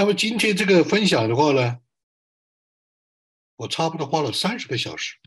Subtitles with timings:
[0.00, 1.78] 那么今天这个分享的话呢，
[3.56, 5.18] 我差不多花了三十个小时，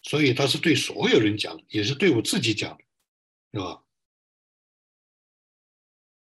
[0.00, 2.84] 所以他是对所有人讲，也是对我自己讲的，
[3.52, 3.82] 是吧？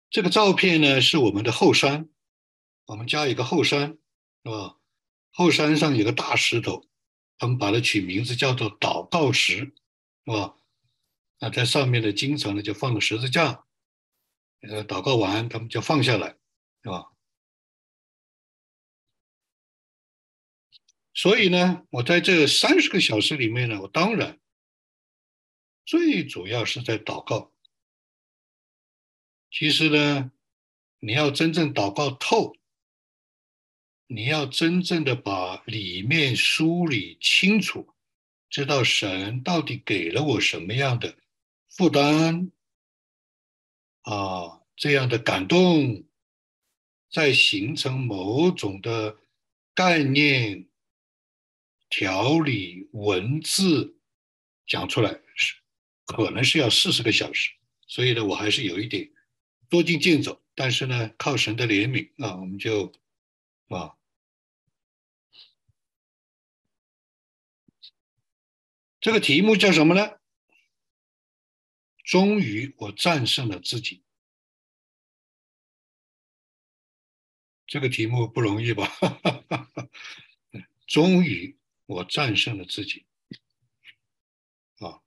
[0.09, 2.07] 这个照片呢是我们的后山，
[2.85, 3.97] 我们家有个后山，
[4.45, 4.79] 是吧？
[5.31, 6.87] 后山上有个大石头，
[7.37, 10.55] 他们把它取名字叫做祷告石，是吧？
[11.39, 13.65] 那在上面呢，经常呢就放个十字架。
[14.61, 16.37] 呃，祷告完，他们就放下来，
[16.83, 17.11] 是吧？
[21.13, 24.39] 所以呢，我在这三十个小时里面呢，我当然
[25.85, 27.51] 最主要是在祷告。
[29.51, 30.31] 其实呢，
[30.99, 32.55] 你要真正祷告透，
[34.07, 37.93] 你要真正的把里面梳理清楚，
[38.49, 41.17] 知道神到底给了我什么样的
[41.67, 42.51] 负担。
[44.01, 46.03] 啊，这样的感动，
[47.11, 49.17] 在形成某种的
[49.73, 50.67] 概念、
[51.89, 53.97] 条理、文字
[54.65, 55.55] 讲出来，是
[56.05, 57.51] 可能是要四十个小时。
[57.87, 59.11] 所以呢，我还是有一点
[59.69, 60.41] 多进进走。
[60.53, 62.91] 但是呢，靠神的怜悯啊，我们就
[63.69, 63.95] 啊，
[68.99, 70.20] 这个题目叫什么呢？
[72.11, 74.03] 终于，我战胜了自己。
[77.65, 78.85] 这个题目不容易吧？
[80.85, 83.05] 终于，我战胜了自己。
[84.79, 84.99] 啊，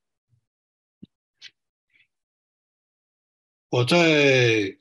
[3.68, 4.78] 我在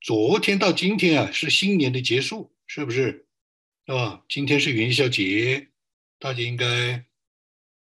[0.00, 3.26] 昨天到今天啊，是新年的结束，是不是？
[3.86, 4.24] 是吧？
[4.28, 5.72] 今天是元宵节，
[6.20, 7.05] 大家应该。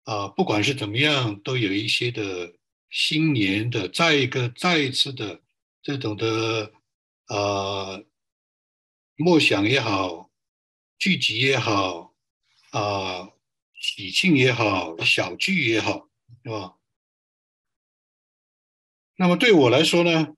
[0.06, 2.56] 啊，不管是怎么样，都有一些的
[2.90, 5.42] 新年的，再一个再一次的
[5.82, 6.72] 这种的
[7.28, 8.06] 呃
[9.16, 10.30] 默想也好，
[11.00, 12.14] 聚集也好，
[12.70, 13.32] 啊
[13.74, 16.08] 喜庆也好，小聚也好，
[16.44, 16.78] 是吧？
[19.16, 20.36] 那么对我来说呢，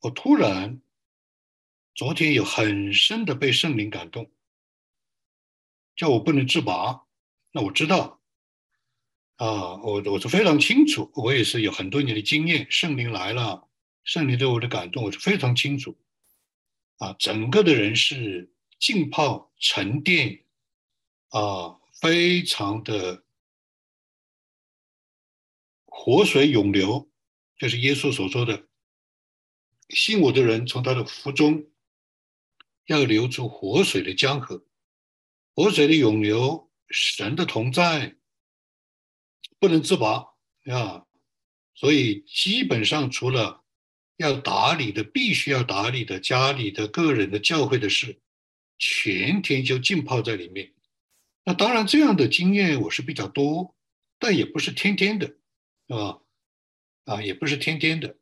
[0.00, 0.80] 我突然
[1.94, 4.30] 昨天有很深的被圣灵感动，
[5.94, 7.06] 叫我不能自拔。
[7.52, 8.19] 那我知道。
[9.40, 12.66] 啊，我我是非常清楚，我也是有很多年的经验。
[12.70, 13.66] 圣灵来了，
[14.04, 15.96] 圣灵对我的感动，我是非常清楚。
[16.98, 20.44] 啊，整个的人是浸泡沉淀，
[21.30, 23.24] 啊，非常的
[25.86, 27.10] 活水涌流，
[27.56, 28.66] 就是耶稣所说的，
[29.88, 31.64] 信我的人从他的腹中
[32.84, 34.62] 要流出活水的江河，
[35.54, 38.19] 活水的涌流，神的同在。
[39.60, 40.26] 不能自拔
[40.64, 41.06] 啊，
[41.74, 43.62] 所以基本上除了
[44.16, 48.20] 要打理的、必须要打理的家里的个人的教会的事，
[48.78, 50.74] 全天就浸泡在里面。
[51.44, 53.76] 那当然，这样的经验我是比较多，
[54.18, 56.20] 但也不是天天的，是吧？
[57.04, 58.18] 啊，也不是天天的。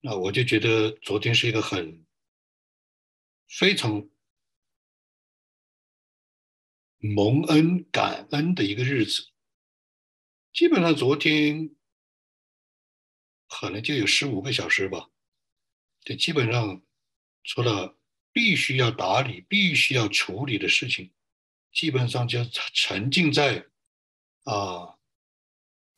[0.00, 2.04] 那我就觉得昨天是一个很
[3.48, 4.08] 非常
[6.98, 9.31] 蒙恩、感恩的一个日子。
[10.52, 11.74] 基本上昨天
[13.48, 15.08] 可能就有十五个小时吧，
[16.04, 16.82] 就基本上
[17.42, 17.98] 除了
[18.32, 21.10] 必须要打理、必须要处理的事情，
[21.72, 23.66] 基本上就沉浸在
[24.44, 24.98] 啊，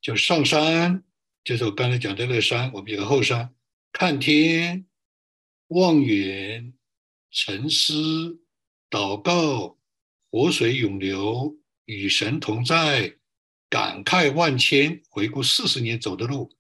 [0.01, 1.03] 就上山，
[1.43, 3.55] 就是我刚才讲的那个山，我们有个后山，
[3.93, 4.87] 看天、
[5.69, 6.75] 望远、
[7.31, 8.41] 沉思、
[8.89, 9.79] 祷告、
[10.31, 13.19] 活水涌流、与神同在。
[13.75, 16.57] 感慨万千，回顾四十年走的路，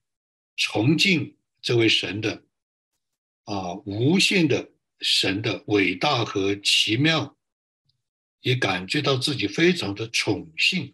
[0.57, 2.45] 崇敬这位神的
[3.45, 7.39] 啊，无限的神的伟大和奇妙，
[8.41, 10.93] 也感觉到自己非常的宠幸，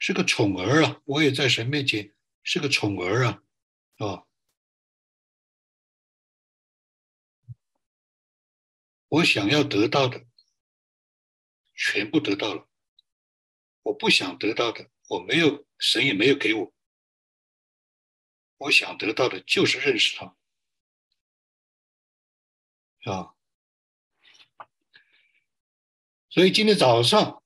[0.00, 1.00] 是个宠儿啊！
[1.04, 2.12] 我也在神面前
[2.42, 3.42] 是个宠儿啊，
[3.98, 4.24] 啊！
[9.06, 10.26] 我想要得到的
[11.76, 12.68] 全部得到了，
[13.84, 14.90] 我不想得到的。
[15.08, 16.72] 我没有，神也没有给我。
[18.58, 20.36] 我想得到的就是认识他，
[23.10, 23.34] 啊。
[26.28, 27.42] 所以今天早上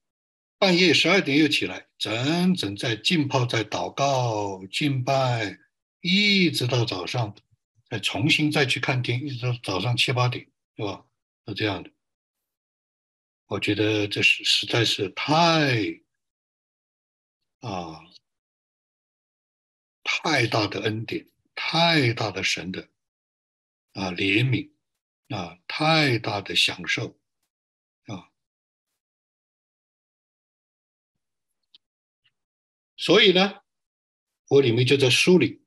[0.58, 5.56] 半夜十二点又起来，整整在浸泡在祷告敬拜，
[6.00, 7.36] 一直到早上，
[7.88, 11.06] 再重新再去看天，一直到早上七八点，是吧？
[11.46, 11.90] 是这样的。
[13.46, 16.01] 我觉得这是实在是太。
[17.62, 18.04] 啊，
[20.02, 22.88] 太大的恩典，太大的神的
[23.92, 24.72] 啊怜悯
[25.34, 27.18] 啊太大的享受
[28.06, 28.30] 啊，
[32.96, 33.62] 所以呢，
[34.48, 35.62] 我里面就在梳理，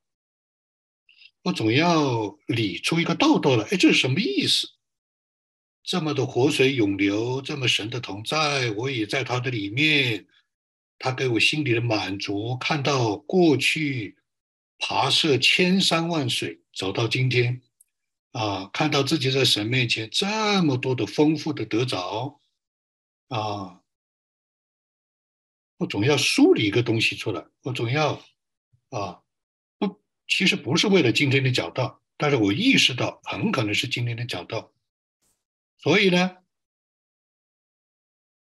[1.44, 3.64] 我总要理出一个道道来。
[3.64, 4.68] 哎，这是什么意思？
[5.82, 10.26] 这么多活水涌流，这么神的同在，我也在他的里面，
[10.98, 12.56] 他给我心里的满足。
[12.58, 14.16] 看到过去
[14.78, 17.62] 跋涉千山万水走到今天，
[18.32, 22.40] 啊，看到自己在神面前这么多的丰富的得着，
[23.28, 23.80] 啊，
[25.78, 28.22] 我总要梳理一个东西出来，我总要
[28.90, 29.22] 啊，
[29.78, 34.72] 不，其实不是为了今天的讲道，但是我意识到很可能是今天的讲道。
[35.78, 36.38] 所以呢，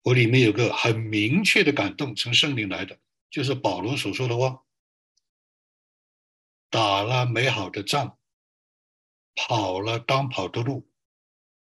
[0.02, 2.98] 我里面有个很明确的感动，从圣灵来的，
[3.30, 4.64] 就是保罗所说的话：
[6.70, 8.18] 打了美好的仗，
[9.34, 10.90] 跑了当跑的路，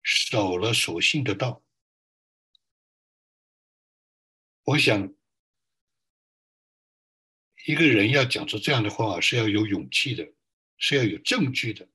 [0.03, 1.63] 守了所信的道。
[4.65, 5.15] 我想，
[7.67, 10.33] 一个人要讲出这样的话，是要有勇气的，
[10.77, 11.89] 是要有证据的。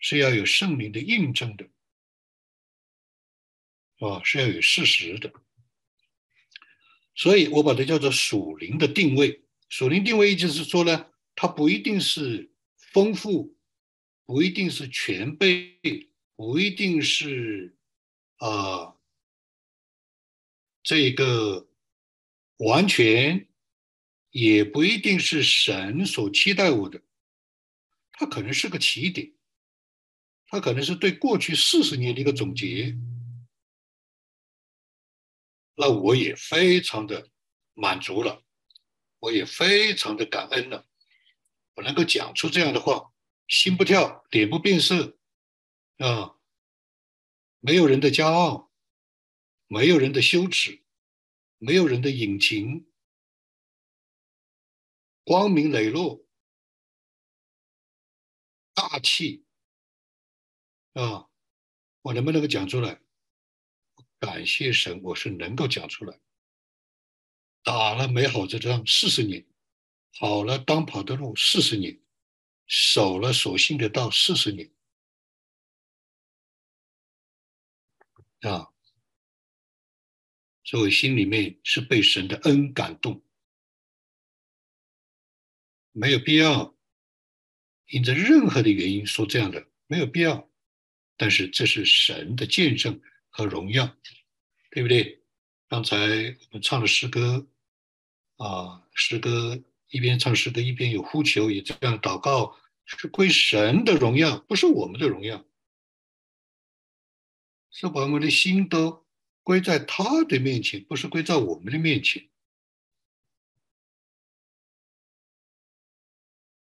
[0.00, 1.68] 是要有圣灵的印证的，
[3.98, 5.32] 啊，是要有事实的，
[7.14, 9.42] 所以我把它叫做属灵的定位。
[9.68, 13.56] 属灵定位意思是说呢，它不一定是丰富，
[14.24, 15.78] 不一定是全备，
[16.36, 17.76] 不一定是
[18.36, 18.94] 啊
[20.82, 21.68] 这个
[22.58, 23.48] 完全，
[24.30, 27.02] 也不一定是神所期待我的，
[28.12, 29.32] 它可能是个起点。
[30.46, 32.96] 它可能是对过去四十年的一个总结，
[35.80, 37.30] 那我也非常的
[37.72, 38.42] 满足了，
[39.20, 40.88] 我也非常的感恩了，
[41.74, 43.14] 我能够讲出这样的话，
[43.46, 45.16] 心不跳，脸不变色，
[45.98, 46.36] 啊，
[47.60, 48.72] 没有人的骄傲，
[49.68, 50.82] 没有人的羞耻，
[51.58, 52.90] 没有人的隐情，
[55.22, 56.26] 光明磊落，
[58.74, 59.44] 大气。
[60.94, 61.30] 啊，
[62.02, 63.00] 我能不能够讲出来？
[64.20, 66.18] 感谢神，我是能够讲出来。
[67.62, 69.46] 打了美好这仗四十年，
[70.12, 72.00] 跑了当跑的路四十年，
[72.66, 74.70] 守了所信的道四十年。
[78.40, 78.72] 啊，
[80.64, 83.22] 所以我心里面是被神的恩感动，
[85.92, 86.76] 没有必要
[87.86, 90.48] 因着任何的原因说这样的，没有必要。
[91.16, 93.96] 但是这是神的见证和荣耀，
[94.70, 95.22] 对不对？
[95.68, 97.46] 刚才我们唱的诗歌，
[98.36, 105.44] 啊，诗歌一边唱诗歌一边有呼求，也这样祷告，是归神的荣耀，不是我们的荣耀，
[107.70, 109.06] 是把我们的心都
[109.42, 112.28] 归在他的面前，不是归在我们的面前，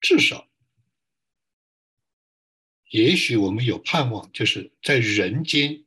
[0.00, 0.48] 至少。
[2.90, 5.86] 也许我们有盼望，就是在人间，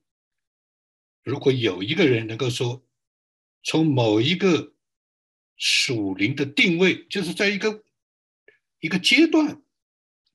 [1.25, 2.85] 如果有一个人能够说，
[3.63, 4.73] 从某一个
[5.57, 7.83] 属灵的定位，就是在一个
[8.79, 9.63] 一个阶段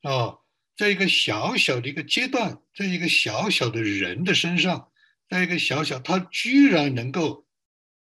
[0.02, 0.38] 啊，
[0.76, 4.90] 在一个小小的一个阶段，在一个小小的人的身上，
[5.28, 7.47] 在一个小小，他居然能够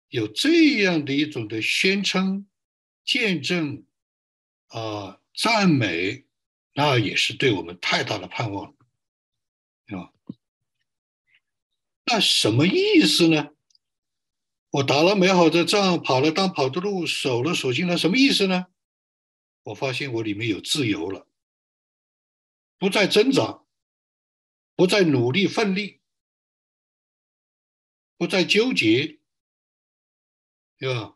[0.09, 2.47] 有这样的一种的宣称、
[3.03, 3.83] 见证
[4.67, 6.25] 啊、赞美。
[6.75, 8.74] 那也是对我们太大的盼望，啊，
[12.05, 13.49] 那什么意思呢？
[14.69, 18.67] 我打了美好的仗，跑了当跑的路，守了所信了，什么意思呢？
[19.63, 21.27] 我发现我里面有自由了，
[22.77, 23.63] 不再挣扎，
[24.75, 26.01] 不再努力奋力，
[28.17, 29.19] 不再纠结，
[30.77, 31.15] 对吧？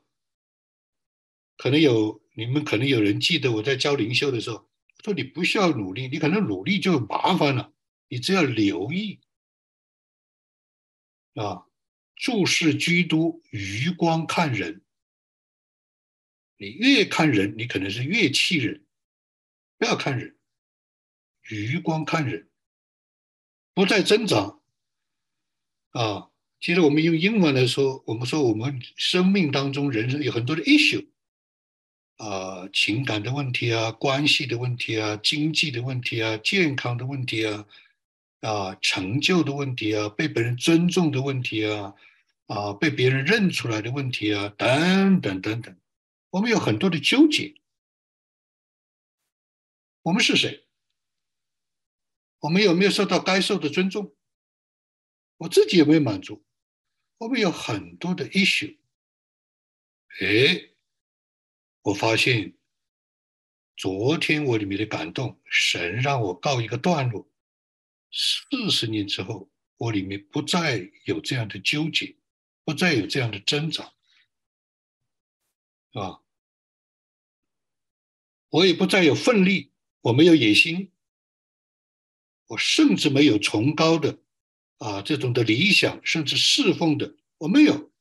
[1.57, 4.67] 可能有你们可能有人记得我在教灵修的时候。
[5.01, 7.71] 说你不需要努力，你可能努力就麻烦了。
[8.09, 9.21] 你只要留意
[11.35, 11.65] 啊，
[12.15, 14.81] 注视基督，余光看人。
[16.57, 18.85] 你越看人，你可能是越气人。
[19.77, 20.35] 不要看人，
[21.49, 22.49] 余光看人，
[23.73, 24.61] 不再增长
[25.91, 26.29] 啊。
[26.59, 31.07] 其实我们用英文来说，我们说我们生命当中人生有很多的 issue。
[32.17, 37.65] 啊，情感的问题啊，关系的问题啊，经济的问题啊，健康的问题啊，
[38.41, 41.93] 啊，成就的问题啊，被别人尊重的问题啊，
[42.47, 45.77] 啊，被别人认出来的问题啊，等等等等，
[46.29, 47.55] 我们有很多的纠结。
[50.03, 50.65] 我们是谁？
[52.39, 54.15] 我们有没有受到该受的尊重？
[55.37, 56.43] 我自己有没有满足？
[57.17, 58.77] 我们有很多的 issue。
[60.21, 60.71] 哎，
[61.81, 62.57] 我发现
[63.75, 67.28] 昨天我里面的感动，神让我告一个段落。
[68.11, 72.15] 四十年之后，我里面不再有这样的纠结，
[72.63, 73.93] 不再有这样的挣扎，
[75.93, 76.21] 啊，
[78.49, 80.91] 我也不再有奋力，我没有野心，
[82.47, 84.19] 我甚至没有崇高的
[84.77, 87.91] 啊这种的理想，甚至侍奉的，我没有，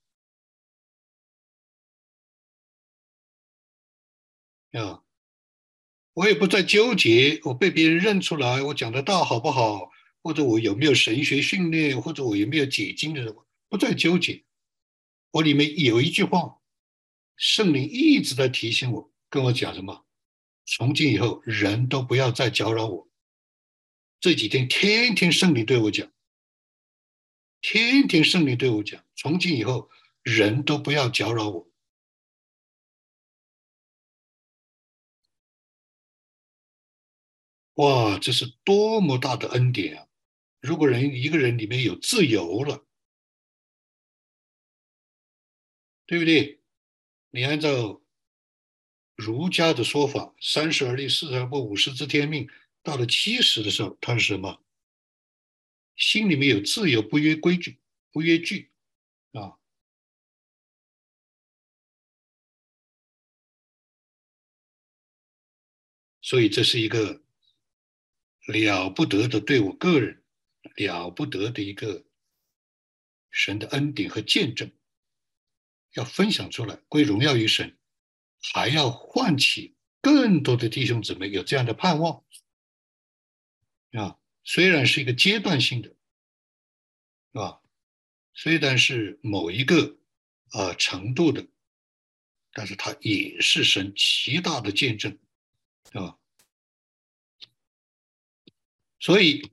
[4.72, 5.04] 啊，
[6.14, 9.92] 我也不再纠结，我被别人认出来，我讲的道好不好？
[10.28, 13.34] 或者我有没有神学训练，或者我有没有解经的，
[13.66, 14.44] 不再纠结。
[15.30, 16.60] 我里面有一句话，
[17.34, 20.04] 圣灵一直在提醒我，跟我讲什么？
[20.66, 23.08] 从今以后，人都不要再搅扰我。
[24.20, 26.12] 这几天天天圣灵对我讲，
[27.62, 29.88] 天天圣灵对我讲，从今以后，
[30.22, 31.70] 人都不要搅扰我。
[37.76, 40.07] 哇，这是多么大的恩典啊！
[40.60, 42.84] 如果人一个人里面有自由了，
[46.06, 46.60] 对不对？
[47.30, 48.02] 你按照
[49.14, 52.48] 儒家的说法，三十而立，四十而不，五十知天命。
[52.82, 54.62] 到了七十的时候，他是什么？
[55.96, 57.78] 心里面有自由，不约规矩，
[58.10, 58.70] 不约矩
[59.32, 59.58] 啊。
[66.22, 67.22] 所以这是一个
[68.46, 70.22] 了不得的，对我个人。
[70.86, 72.04] 了不得的一个
[73.30, 74.72] 神的恩典和见证，
[75.94, 77.76] 要分享出来，归荣耀于神，
[78.40, 82.24] 还要唤起更多的弟兄姊妹有这样的盼望
[83.92, 84.18] 啊！
[84.44, 85.96] 虽然是一个阶段性的，是
[87.32, 87.60] 吧？
[88.32, 89.98] 虽然是某一个
[90.50, 91.46] 啊程度的，
[92.52, 95.18] 但是它也是神极大的见证，
[95.92, 96.18] 啊？
[99.00, 99.50] 所以。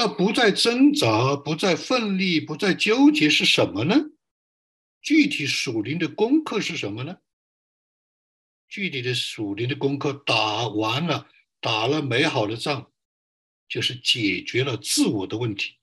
[0.00, 3.96] 那不再挣扎，不再奋力，不再纠结是什么呢？
[5.02, 7.18] 具体属灵的功课是什么呢？
[8.66, 11.28] 具体的属灵的功课打完了，
[11.60, 12.90] 打了美好的仗，
[13.68, 15.76] 就是解决了自我的问题，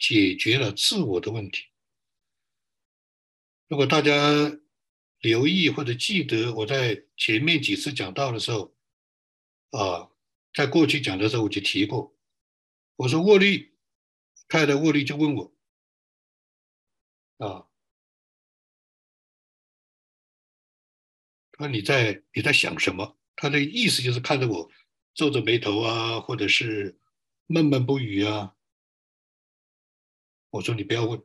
[0.00, 1.66] 解决了自我的问题。
[3.68, 4.58] 如果大家
[5.20, 8.74] 留意或者记得我在前面几次讲到的时候。
[9.72, 10.10] 啊，
[10.54, 12.14] 在过去讲的时候我就提过，
[12.96, 13.74] 我说沃利，
[14.48, 15.54] 太太沃利就问我，
[17.38, 17.66] 啊，
[21.52, 23.18] 他说你在你在想什么？
[23.34, 24.70] 他的意思就是看着我
[25.14, 27.00] 皱着眉头啊，或者是
[27.46, 28.54] 闷闷不语啊。
[30.50, 31.22] 我说你不要问。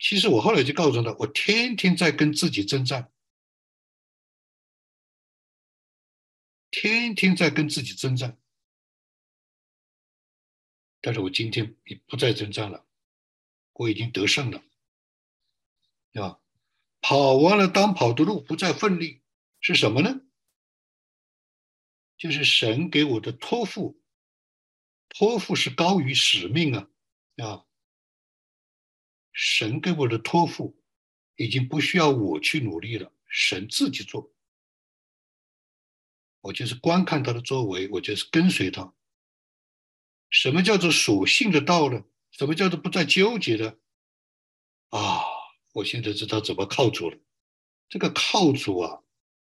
[0.00, 3.12] 其实我后来就告诉他，我天天在跟自己征战。
[6.82, 8.40] 天天在跟自己征战，
[11.02, 12.86] 但是我今天也不再征战了，
[13.74, 14.64] 我已经得胜了，
[16.10, 16.40] 对吧？
[17.02, 19.20] 跑完了当跑的路，不再奋力，
[19.60, 20.22] 是什么呢？
[22.16, 24.02] 就是神给我的托付，
[25.10, 26.88] 托付是高于使命啊，
[27.44, 27.66] 啊！
[29.32, 30.82] 神给我的托付
[31.36, 34.32] 已经不需要我去努力了，神自己做。
[36.40, 38.94] 我就是观看他的作为，我就是跟随他。
[40.30, 42.04] 什么叫做属性的道呢？
[42.30, 43.78] 什么叫做不再纠结的？
[44.90, 45.20] 啊，
[45.72, 47.18] 我现在知道怎么靠主了。
[47.88, 49.02] 这个靠主啊，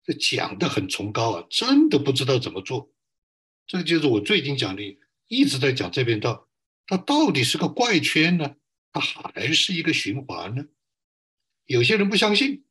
[0.04, 2.92] 这讲的很崇高啊，真的不知道怎么做。
[3.66, 6.48] 这就是我最近讲的，一直在讲这边道，
[6.86, 8.54] 它到底是个怪圈呢，
[8.92, 10.66] 它还是一个循环呢？
[11.66, 12.64] 有些人不相信，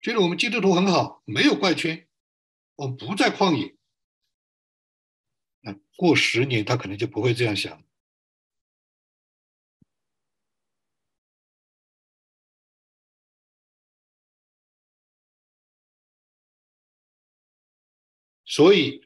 [0.00, 2.07] 觉得我们基督徒很好，没有怪圈。
[2.78, 3.74] 我不在旷野，
[5.62, 7.82] 那过十年他可能就不会这样想。
[18.44, 19.04] 所以，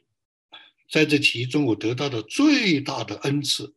[0.87, 3.75] 在这其中，我得到的最大的恩赐，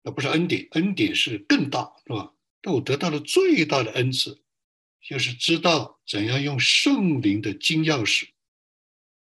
[0.00, 2.34] 那不是恩典，恩典是更大，是吧？
[2.62, 4.43] 但我得到的最大的恩赐。
[5.04, 8.30] 就是知道怎样用圣灵的金钥匙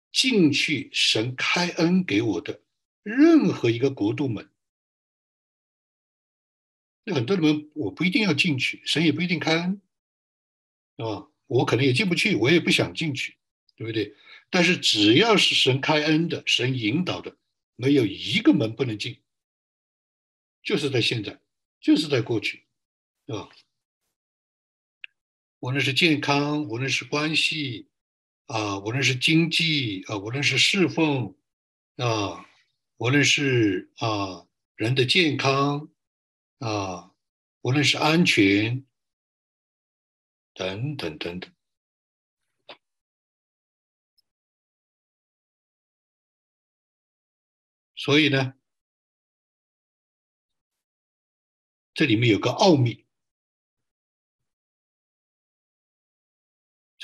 [0.10, 2.62] 进去，神开恩给我的
[3.04, 4.50] 任何一个国度门，
[7.04, 9.82] 那很多人我不一定要进去，神也不一定开恩，
[10.98, 11.30] 是吧？
[11.48, 13.36] 我可能也进不去，我也不想进去，
[13.76, 14.16] 对不对？
[14.50, 17.36] 但是只要是神开恩的，神引导的，
[17.76, 19.20] 没有一个门不能进，
[20.64, 21.42] 就是在现在，
[21.82, 22.64] 就是在过去，
[23.26, 23.50] 对吧？
[25.66, 27.90] 无论是健康，无论是关系，
[28.46, 31.36] 啊，无论是经济，啊，无论是侍奉，
[31.96, 32.46] 啊，
[32.98, 34.46] 无论是啊
[34.76, 35.90] 人的健康。
[36.60, 37.12] 啊，
[37.62, 38.86] 无论是安全
[40.54, 41.52] 等等等等，
[47.96, 48.54] 所以呢，
[51.94, 53.05] 这里面有个奥秘。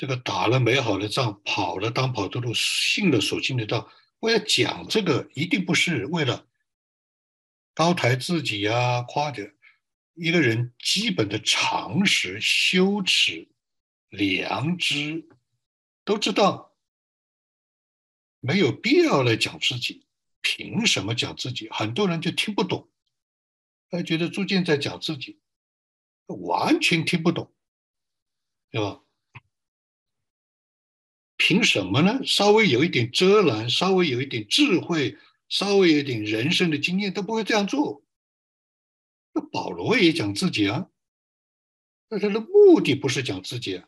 [0.02, 3.88] 这个打了美好的仗，跑了当跑的路，信了所信的道。
[4.18, 6.44] 我要讲这个，一定不是为了。
[7.72, 9.54] 高抬自己呀，夸着
[10.14, 13.48] 一个人基本的常识、羞耻、
[14.08, 15.28] 良知，
[16.04, 16.74] 都知道
[18.40, 20.04] 没有必要来讲自己。
[20.40, 21.70] 凭什么讲自己？
[21.70, 22.90] 很多人就听不懂，
[23.88, 25.38] 他觉得朱建在讲自己，
[26.26, 27.54] 完全听不懂，
[28.68, 28.98] 对吧？
[31.44, 32.20] 凭什么呢？
[32.24, 35.18] 稍微有一点遮拦，稍微有一点智慧。
[35.48, 38.02] 稍微有点人生的经验都不会这样做。
[39.34, 40.88] 那保罗也讲自己啊，
[42.08, 43.86] 那他的目的不是讲自己啊，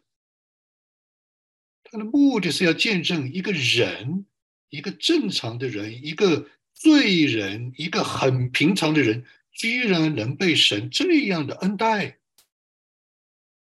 [1.85, 4.27] 他的目的是要见证一个人，
[4.69, 12.19] 一个正常的人，一个罪人，一个很平常的人，居然能被神这样的恩待。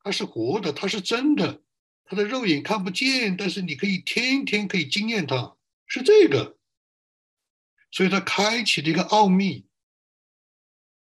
[0.04, 1.64] 他是活的，他是真的，
[2.10, 6.58] 他的肉眼看不见，但是你可以天天可以经验他，是这个。
[7.92, 9.68] 所以他开启了一个奥秘，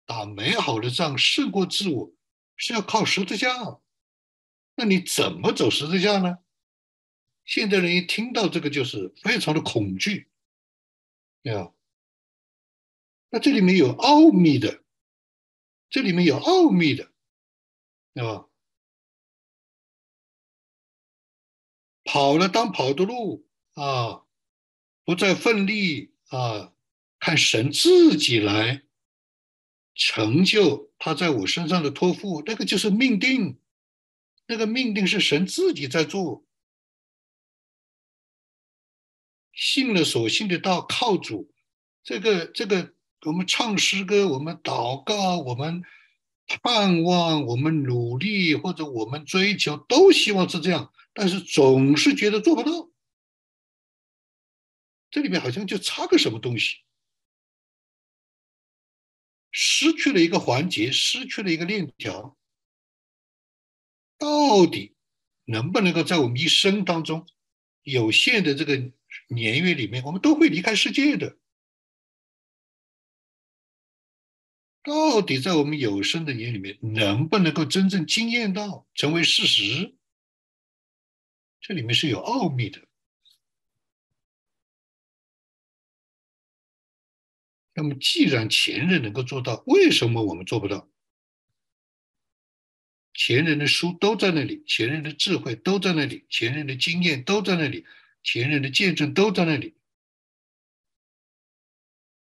[0.05, 2.13] 打美好的仗胜过自我，
[2.55, 3.79] 是要靠十字架。
[4.75, 6.39] 那你怎么走十字架呢？
[7.45, 10.29] 现代人一听到这个就是非常的恐惧，
[11.43, 11.73] 啊，
[13.29, 14.83] 那这里面有奥秘的，
[15.89, 17.11] 这里面有奥秘的，
[18.13, 18.47] 对吧？
[22.03, 24.23] 跑了当跑的路啊，
[25.05, 26.71] 不再奋力啊。
[27.19, 28.81] 看神自己来
[29.95, 33.57] 成就他在我身上的托付，那个就是命定，
[34.45, 36.43] 那个命定是神自己在做。
[39.53, 41.49] 信了所信的道，靠主，
[42.03, 42.93] 这个这个，
[43.25, 45.81] 我们唱诗歌，我们祷告，我们
[46.61, 52.89] 盼望，我们努力，或者我们追求，都希望是这样，但是总是觉得做不到。
[55.11, 56.77] 这里面好像就差个什么东西。
[59.51, 62.35] 失去了一个环节，失去了一个链条，
[64.17, 64.95] 到底
[65.45, 67.27] 能不能够在我们一生当中
[67.83, 68.75] 有限的这个
[69.27, 71.37] 年月里面，我们都会离开世界的？
[74.81, 79.95] 到底在我们有生的年里面，能不能够真正惊艳到，成为事实？
[81.63, 82.81] 这里面是有奥秘的。
[87.73, 90.87] 那么，既然前人能够做到，为什么我们做不到？
[93.13, 97.85] 前人的书都在那里，前人的智慧都在那里，前人的经验都在那里，
[98.23, 99.75] 前人的见证都在那里，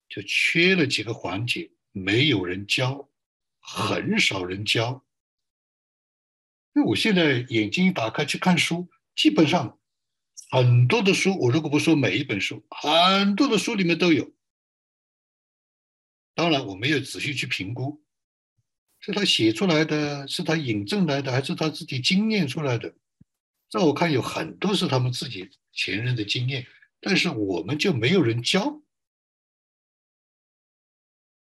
[0.09, 3.07] 就缺了几个环节，没有人教，
[3.59, 5.05] 很少人教。
[6.73, 9.77] 那我现在眼睛一打开去看书，基本上
[10.51, 14.31] 很多的书，我如果不说每一本书，很多的书里面都有。
[16.35, 18.01] 当然，我没有仔细去评估，
[18.99, 22.95] 是他写出来的，是他引证来的，还是他自己经验出来的？
[23.71, 26.67] 在我看，有很多是他们自己前人的经验，
[27.01, 28.81] 但是我们就没有人教。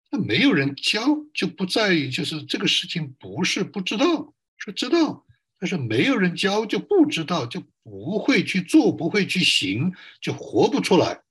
[0.09, 5.26] 那没有人教，就不在于就是这个事情不是不知道，是知道，
[5.59, 11.23] 但是没有人教就不知道，就不会去做，不会去行，就活不出来，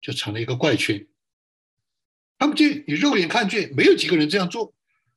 [0.00, 1.06] 就成了一个怪圈。
[2.38, 4.74] 他们见你肉眼看去没有几个人这样做，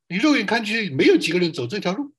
[0.08, 2.14] 你肉眼看去没有几个人走这条路，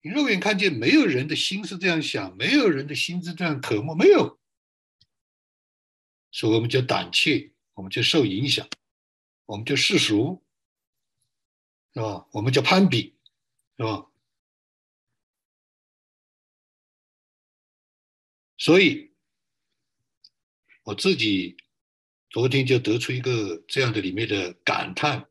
[0.00, 4.40] 你肉眼看见没有人的心是这样想，没有人的心是这样渴慕，没有，
[6.30, 8.66] 所以我们就胆怯，我们就受影响，
[9.44, 10.42] 我们就世俗，
[11.94, 12.26] 是吧？
[12.32, 13.16] 我们叫攀比，
[13.76, 14.06] 是吧？
[18.58, 19.12] 所以
[20.84, 21.56] 我自己。
[22.30, 25.28] 昨天就得出一个这样的里面的感叹：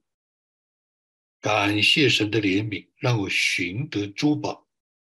[1.39, 4.67] 感谢神的怜悯，让我寻得珠宝，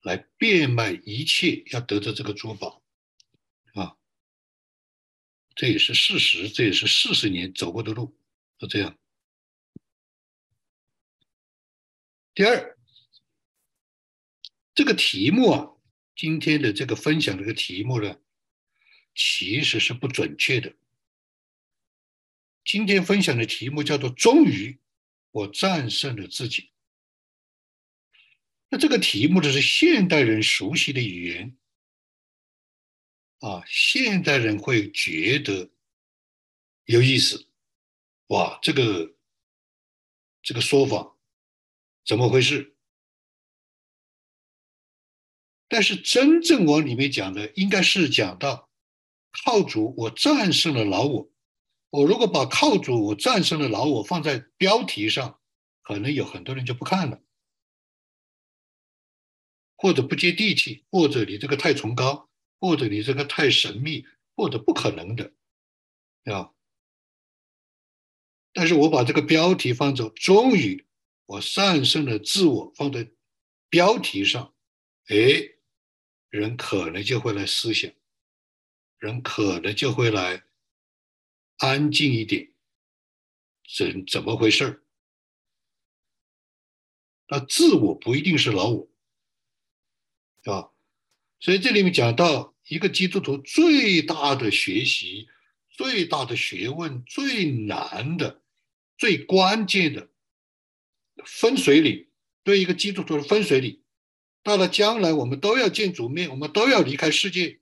[0.04, 2.84] 来变卖一切，要得到这个珠宝。
[3.74, 3.98] 啊，
[5.56, 8.16] 这也是事实，这也是四十年走过的路，
[8.60, 8.96] 就这样。
[12.42, 12.76] 第二，
[14.74, 15.76] 这个题目啊，
[16.16, 18.20] 今天的这个分享这个题目呢，
[19.14, 20.76] 其实是不准确的。
[22.66, 24.80] 今天分享的题目叫做“终于，
[25.30, 26.72] 我战胜了自己”。
[28.70, 31.56] 那这个题目呢是现代人熟悉的语言
[33.42, 35.70] 啊，现代人会觉得
[36.86, 37.48] 有意思。
[38.30, 39.16] 哇，这个
[40.42, 41.11] 这个说法
[42.06, 42.76] 怎么回事？
[45.68, 48.70] 但是真正往里面讲的，应该是讲到
[49.46, 51.32] 靠主，我战胜了老我。
[51.90, 55.40] 我如果把靠主我战胜了老我放在标题上，
[55.82, 57.22] 可能有很多人就不看了，
[59.78, 65.34] 或者不接地气，或者你这个太崇高，或者你这个太神秘，或者不可能的，
[66.26, 66.52] 啊。
[68.54, 70.86] 但是我把这个标题放着，终于
[71.32, 73.10] 我战胜了自我放在
[73.70, 74.54] 标题上，
[75.06, 75.16] 哎，
[76.30, 77.90] 人可能就会来思想，
[78.98, 80.44] 人可能就会来。
[81.58, 82.52] 安静一点，
[83.78, 84.82] 怎怎么回事儿？
[87.28, 88.90] 那自我不一定是老我，
[90.46, 90.72] 啊，
[91.40, 95.30] 所以这里面讲到一个基督徒最大的学习、
[95.70, 98.42] 最大的学问、最难的、
[98.98, 100.10] 最关键的
[101.26, 102.10] 分水岭，
[102.44, 103.84] 对一个基督徒的分水岭，
[104.44, 107.60] 到了将来我们都要见主面，我们都要离开世界，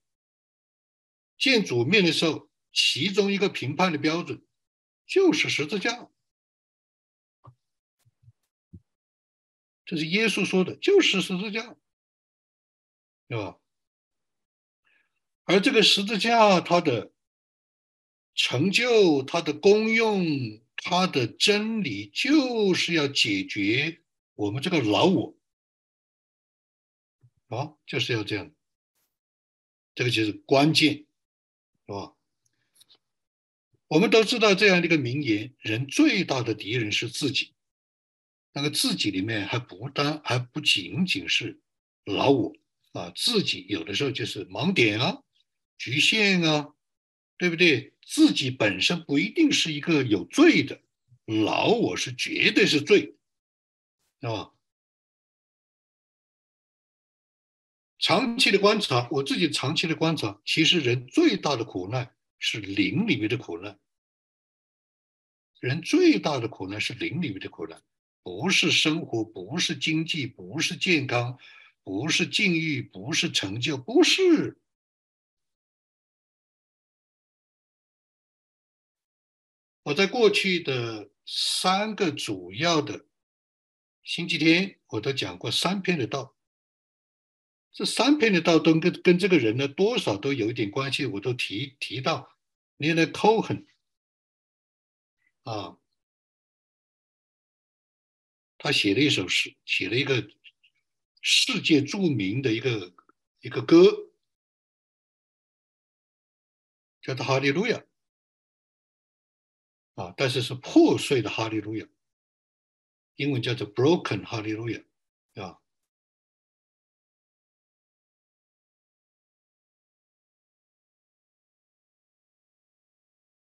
[1.37, 2.47] 见主面的时候。
[2.71, 4.45] 其中一个评判的标准
[5.07, 6.07] 就是十字架，
[9.85, 11.75] 这是耶稣说的，就是十字架，
[13.27, 13.57] 对吧？
[15.45, 17.11] 而这个十字架，它的
[18.35, 20.23] 成就、它的功用、
[20.81, 24.01] 它的真理，就是要解决
[24.35, 25.37] 我们这个老我，
[27.47, 28.51] 啊，就是要这样，
[29.93, 31.05] 这个就是关键，是
[31.87, 32.15] 吧？
[33.87, 37.53] 我们都知道这样的一个名言：人最大的敌人是自己。
[38.51, 41.61] 那个自己里面还不单还不仅仅是
[42.05, 42.55] 老我
[42.93, 45.21] 啊，自己有的时候就是盲点啊、
[45.77, 46.73] 局限啊，
[47.39, 47.93] 对不对？
[48.05, 50.79] 自己本身不一定是一个有罪的，
[51.25, 53.15] 老我是绝对是罪，
[54.21, 54.53] 是吧？
[57.97, 62.13] 长期的观察，我自己长期的观察，其实人最大的苦难。
[62.41, 63.77] 是灵里面的苦难，
[65.59, 67.83] 人最大的苦难是灵里面的苦难，
[68.23, 71.37] 不是生活，不是经济，不是健康，
[71.83, 74.57] 不是境遇，不是成就，不是。
[79.89, 83.07] 我在过去的三个主要的
[84.03, 86.37] 星期天，我都讲过三篇的道。
[87.71, 92.37] 这三篇的道都跟跟这个人呢，多少都有一点关系，我都提提到。
[92.77, 93.65] 你来口恨
[95.41, 95.79] 啊，
[98.59, 100.29] 他写了一首诗，写了一个
[101.21, 102.93] 世界著名的一个
[103.39, 104.11] 一个歌，
[107.01, 107.77] 叫做《哈利路亚》
[109.99, 111.85] 啊，但是是破碎的哈利路亚，
[113.15, 114.79] 英文叫做 Broken 哈利路亚
[115.35, 115.59] 啊。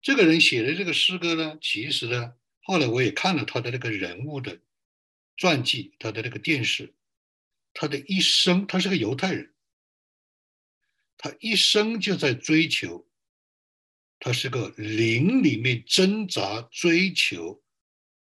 [0.02, 4.62] 这个人写的这个诗歌呢，其实呢，后来我也看了他的那个人物的
[5.36, 6.96] 传记，他的那个电视，
[7.74, 9.54] 他的一生，他是个犹太人，
[11.18, 13.09] 他一生就在追求，
[14.20, 17.64] 他是个灵里面挣扎追求，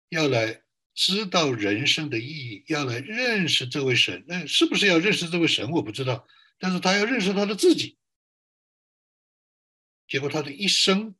[0.08, 0.62] 要来
[0.94, 4.24] 知道人生的意义，要来认识这位神。
[4.26, 5.70] 那是不是要认识这位神？
[5.70, 6.26] 我不知道，
[6.58, 7.98] 但是他要认识他的自己。
[10.06, 11.14] 结果他的一生。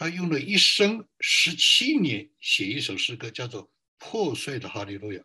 [0.00, 3.66] 他用了一生十七年写一首诗歌，叫做
[3.98, 5.18] 《破碎的哈利路亚》。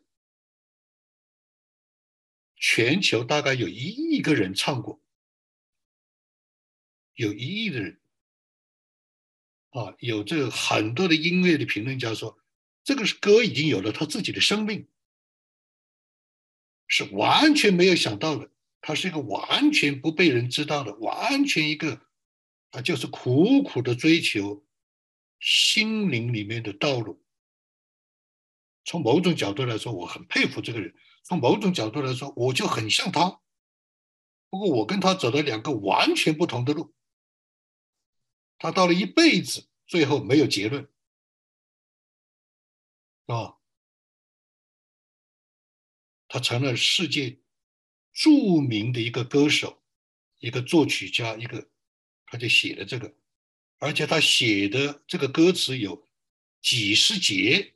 [2.55, 4.99] 全球大概有一亿个人唱过，
[7.13, 8.01] 有一亿的人
[9.73, 12.37] 啊，有这个很多的音乐的评论家说，
[12.83, 14.87] 这个是歌已经有了他自己的生命，
[16.87, 18.49] 是完全没有想到的。
[18.81, 22.01] 他是一个完全不被人知道的，完全一个。
[22.69, 24.65] 他就是苦苦的追求
[25.39, 27.23] 心灵里面的道路。
[28.83, 30.91] 从某种角度来说，我很佩服这个人；
[31.23, 33.39] 从某种角度来说，我就很像他。
[34.49, 36.93] 不过，我跟他走了两个完全不同的路。
[38.63, 40.87] 他到了一辈子，最后没有结论，
[43.25, 43.57] 啊，
[46.29, 47.39] 他成了世界
[48.13, 49.83] 著名的一个歌手，
[50.39, 51.67] 一个作曲家，一个，
[52.25, 53.13] 他就写了这个，
[53.79, 56.07] 而且他写的这个歌词有
[56.61, 57.73] 几十节、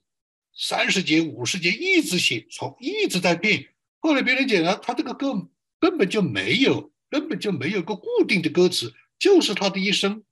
[0.54, 3.76] 三十节、五十节，一直写，从一直在变。
[4.00, 5.50] 后来别人讲了，他这个歌。
[5.80, 10.24] 根本就没有，根本就没有个固定的歌词，就是他的一生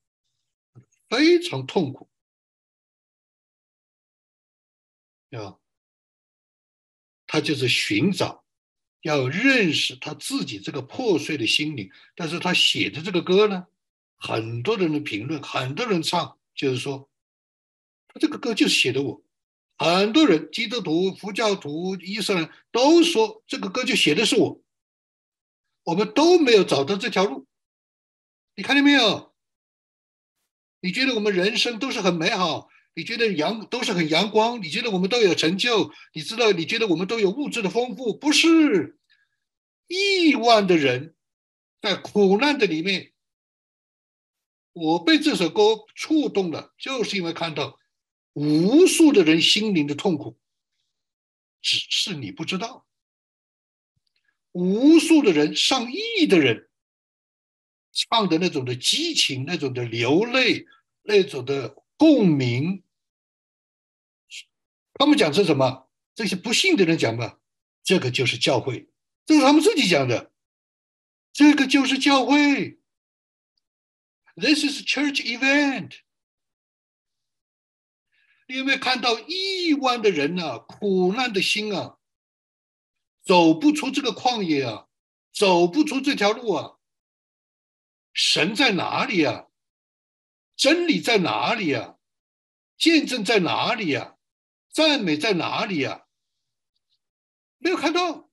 [1.15, 2.09] 非常痛苦，
[5.31, 5.57] 啊，
[7.25, 8.43] 他就是寻找，
[9.01, 11.89] 要认识他自己这个破碎的心灵。
[12.15, 13.67] 但是他写的这个歌呢，
[14.17, 17.09] 很多人的评论，很多人唱，就是说，
[18.09, 19.23] 他这个歌就是写的我，
[19.77, 24.61] 很多人，基督徒、佛教徒、伊斯兰都说这个歌就写的是我。
[25.83, 27.47] 我们都没有找到这条路，
[28.55, 29.34] 你看见没有？
[30.85, 32.69] 你觉得我们人生都是很美好？
[32.93, 34.61] 你觉得阳都是很阳光？
[34.61, 35.91] 你觉得我们都有成就？
[36.13, 36.51] 你知道？
[36.51, 38.15] 你觉得我们都有物质的丰富？
[38.15, 38.99] 不是，
[39.87, 41.15] 亿万的人
[41.81, 43.13] 在苦难的里面，
[44.73, 47.79] 我被这首歌触动了，就是因为看到
[48.33, 50.37] 无数的人心灵的痛苦，
[51.63, 52.85] 只是你不知道。
[54.51, 56.69] 无数的人，上亿的人
[57.91, 60.65] 唱的那种的激情，那种的流泪，
[61.05, 62.83] 那种的共鸣。
[64.95, 65.89] 他们讲是什么？
[66.13, 67.39] 这些不信的人讲吧，
[67.83, 68.89] 这个就是教会，
[69.25, 70.31] 这是他们自己讲的。
[71.33, 72.79] 这个就是教会。
[74.35, 75.99] This is church event。
[78.47, 81.97] 你有没有看到亿万的人呐，苦难的心啊？
[83.23, 84.87] 走不出这个旷野啊，
[85.33, 86.77] 走不出这条路啊。
[88.13, 89.47] 神在哪里啊？
[90.55, 91.97] 真理在哪里啊？
[92.77, 94.17] 见证在哪里啊？
[94.69, 96.07] 赞美在哪里啊？
[97.57, 98.29] 没有看到。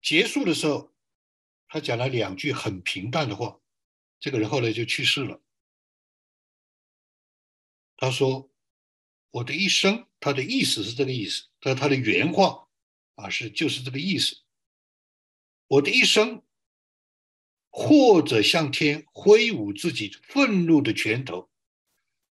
[0.00, 0.94] 结束的时候，
[1.66, 3.60] 他讲了两句很平淡的话。
[4.20, 5.40] 这个人后来就去世了。
[7.96, 8.50] 他说
[9.30, 11.48] ：“我的一生，他的意思是这个意思。
[11.60, 12.68] 他他的原话
[13.16, 14.42] 啊，是就是这个意思。
[15.68, 16.42] 我的一生，
[17.68, 21.50] 或者向天挥舞自己愤怒的拳头，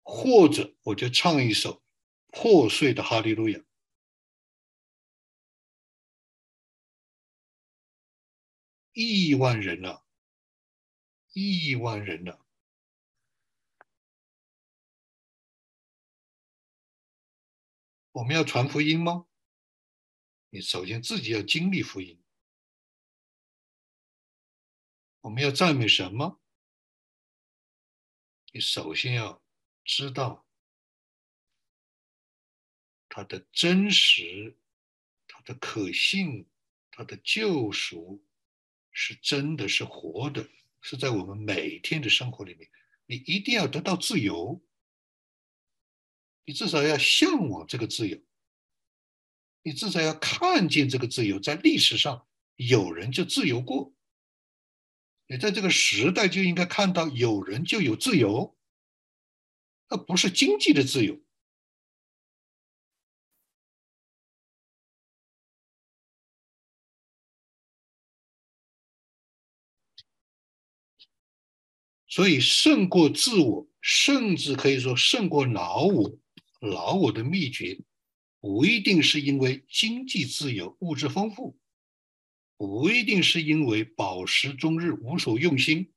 [0.01, 1.83] 或者我就唱一首
[2.27, 3.61] 破碎的哈利路亚。
[8.93, 10.05] 亿万人了，
[11.33, 12.41] 亿万人了。”
[18.13, 19.27] 我们要传福音吗？
[20.49, 22.17] 你首先自己要经历福音。
[25.25, 26.39] 我们要赞美什么？
[28.51, 29.43] 你首先要
[29.83, 30.45] 知道
[33.09, 34.55] 他的真实、
[35.27, 36.47] 他的可信、
[36.91, 38.23] 他的救赎
[38.91, 40.47] 是真的是活的，
[40.79, 42.69] 是在我们每天的生活里面。
[43.07, 44.63] 你一定要得到自由。
[46.43, 48.21] 你至少要向往这个自由，
[49.63, 53.91] 你至少要看见这个自由，在历史上有人就自由过，
[55.27, 58.55] 你在这个时代就应该看到有人就有自由，
[59.89, 61.19] 那不是经济的自由。
[72.07, 76.17] 所以胜过自我，甚至可以说胜过老我。
[76.61, 77.77] 老我的秘诀，
[78.39, 81.59] 不一定是因为经济自由、物质丰富，
[82.57, 85.93] 不一定是因为饱食终日、无所用心，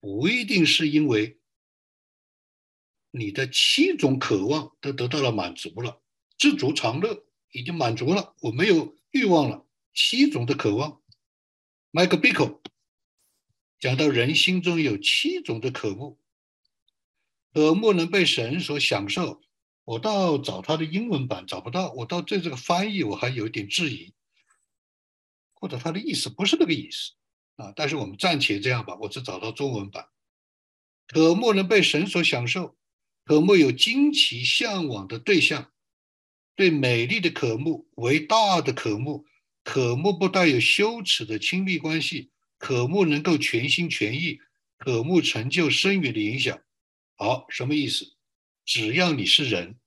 [0.00, 1.40] 不一定是因为
[3.10, 6.02] 你的七种渴望都得到了满足了，
[6.36, 9.66] 知足常乐已经满足了，我没有欲望了。
[9.94, 11.00] 七种的渴望
[11.92, 12.60] ，Michael Bickle
[13.78, 16.18] 讲到人心中有七种的渴慕。
[17.54, 19.40] 可莫能被神所享受。
[19.84, 24.12] 我到找他的英文版找不到，我到对这个翻译我还有一点质疑，
[25.56, 27.12] 或者他的意思不是那个意思
[27.56, 27.72] 啊。
[27.74, 30.08] 但是我们暂且这样吧，我只找到中文版。
[31.08, 32.76] 可慕能被神所享受，
[33.24, 35.72] 可慕有惊奇向往的对象，
[36.54, 39.26] 对美丽的渴慕，为大的渴慕，
[39.62, 44.40] 渴慕不带有羞耻的亲密关系，渴慕能够全心全意，
[44.78, 46.60] 渴慕成就深远的影响。
[47.14, 48.16] 好，什么意思？
[48.64, 49.78] 只要你是人，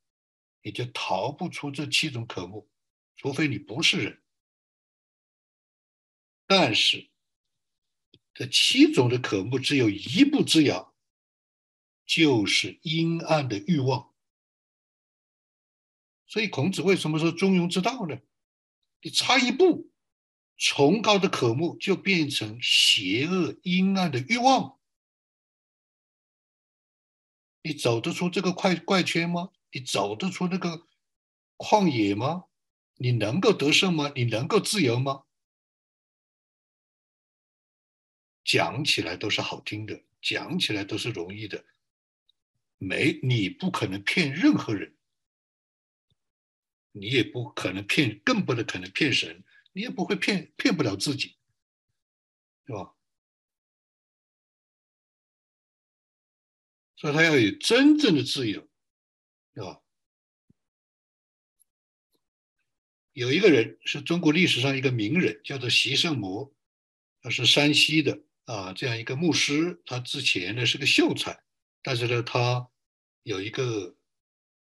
[0.63, 2.69] 你就逃不出这七种渴慕，
[3.17, 4.21] 除非你不是人。
[6.51, 7.11] 但是，
[8.33, 10.95] 这七种的渴慕只有一步之遥，
[12.07, 14.11] 就是阴暗的欲望。
[16.25, 18.17] 所以，孔子为什么说中庸之道呢？
[19.03, 19.91] 你差一步，
[20.57, 24.79] 崇高的渴慕就变成邪恶阴暗的欲望。
[27.61, 29.51] 你走得出这个怪怪圈吗？
[29.71, 30.87] 你走得出那个
[31.57, 32.45] 旷野吗？
[32.95, 34.11] 你能够得胜吗？
[34.15, 35.25] 你能够自由吗？
[38.49, 41.63] 讲起来都是好听的，讲起来都是容易的。
[42.79, 44.97] 没，你不可能骗任何人。
[46.91, 51.37] 你也不可能骗，更不能可能骗神，你也不会骗，骗不了自己，
[52.65, 52.95] 对吧？
[56.95, 58.67] 所以他要有真正的自由，
[59.53, 59.79] 对吧？
[63.13, 66.51] 有一个人是中国历史上一个名人，叫做习圣摩，
[67.21, 69.81] 他是山西的啊，这样一个牧师。
[69.85, 71.43] 他之前呢是个秀才，
[71.83, 72.67] 但是呢他
[73.23, 73.95] 有一个。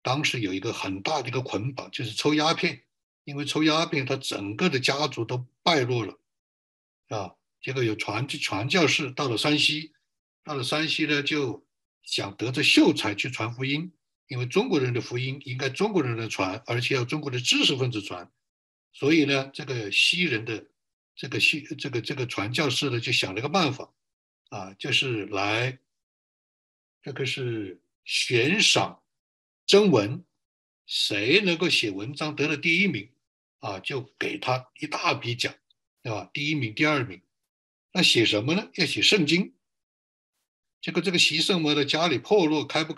[0.06, 2.84] 当时有一个很大的一个捆绑，就是抽鸦片，
[3.24, 6.16] 因为抽鸦片，他整个的家族都败落了，
[7.08, 9.92] 啊，结果有传传教士到了山西，
[10.44, 11.66] 到了山西呢，就
[12.04, 13.92] 想得着秀才去传福音，
[14.28, 18.30] 因为中国人的福音应该中国人来传，而且要中国的知识分子传，
[18.92, 20.64] 所以呢，这个西人的
[21.16, 23.92] 这个西这个这个传教士呢，就想了个办法，
[24.50, 25.78] 啊，就是来，
[27.02, 29.02] 这个是悬赏。
[29.66, 30.24] 征文，
[30.86, 33.10] 谁能够写文章得了第一名，
[33.58, 35.52] 啊，就给他一大笔奖，
[36.02, 36.30] 对吧？
[36.32, 37.20] 第一名、第二名，
[37.90, 38.70] 那写什么呢？
[38.74, 39.54] 要写圣经。
[40.80, 42.94] 结果这个习圣摩的家里破落，开不，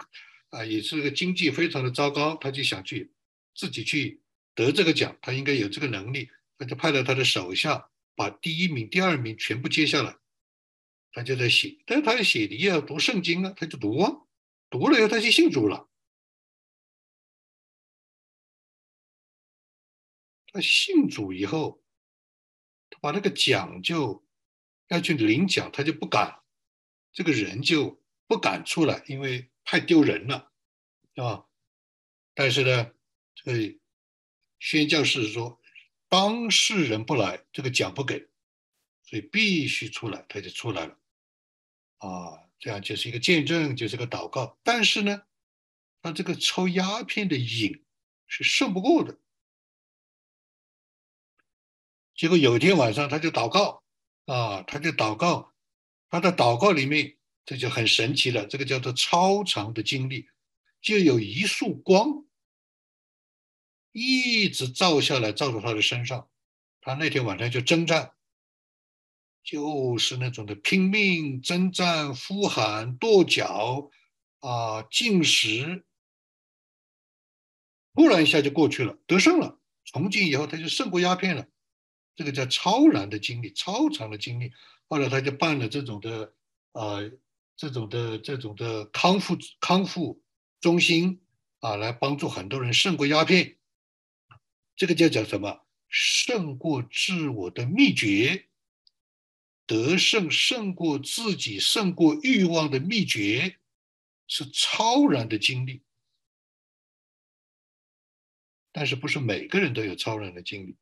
[0.50, 3.11] 啊，也是个经济非常的糟糕，他就想去
[3.54, 4.20] 自己去
[4.54, 6.28] 得这个奖，他应该有这个能力，
[6.59, 10.18] 他就派了他的手下把第一名、第二名全部接下来，
[11.12, 14.26] 他就在写，但是他要写的也要读圣经啊，他就读啊，
[14.68, 15.88] 读了以后他就信主了。
[20.48, 21.81] 他信主以后，
[22.90, 24.26] 他把那个奖就
[24.88, 26.42] 要去领奖，他就不敢，
[27.12, 30.52] 这个人就不敢出来，因为太丢人了，
[31.14, 31.46] 是吧？
[32.35, 32.92] 但是呢，
[33.37, 33.78] 这个
[34.59, 35.61] 宣教士说，
[36.09, 38.29] 当事人不来，这个奖不给，
[39.03, 40.99] 所以必须出来，他就出来了，
[41.99, 44.59] 啊，这样就是一个见证，就是个祷告。
[44.62, 45.23] 但是呢，
[46.01, 47.85] 他这个抽鸦片的瘾
[48.27, 49.18] 是胜不过的。
[52.14, 53.85] 结果有一天晚上，他就祷告，
[54.25, 55.53] 啊，他就祷告，
[56.11, 58.47] 他的祷告里面，这就很神奇了。
[58.47, 60.29] 这个叫做超长的经历，
[60.81, 62.25] 就有一束光
[63.92, 66.29] 一直照下来，照到他的身上。
[66.81, 68.12] 他那天晚上就征战，
[69.42, 73.90] 就是那种的拼命征战、呼喊、跺脚，
[74.40, 75.85] 啊，进食，
[77.94, 79.59] 突然一下就过去了，得胜了。
[79.85, 81.46] 从今以后，他就胜过鸦片了。
[82.14, 84.53] 这个叫超然的经历，超长的经历。
[84.88, 86.33] 后来他就办了这种的，
[86.72, 87.12] 呃，
[87.57, 90.22] 这种的这种的康复康复
[90.61, 91.20] 中心
[91.61, 93.58] 啊，来帮助很多人胜过鸦片。
[94.78, 95.66] 这个叫讲什么？
[95.88, 98.46] 胜过自我的秘诀，
[99.66, 103.58] 得胜胜过自己，胜过欲望的秘诀，
[104.28, 105.82] 是超然的经历。
[108.70, 110.76] 但是不是每个人都有超然的经历？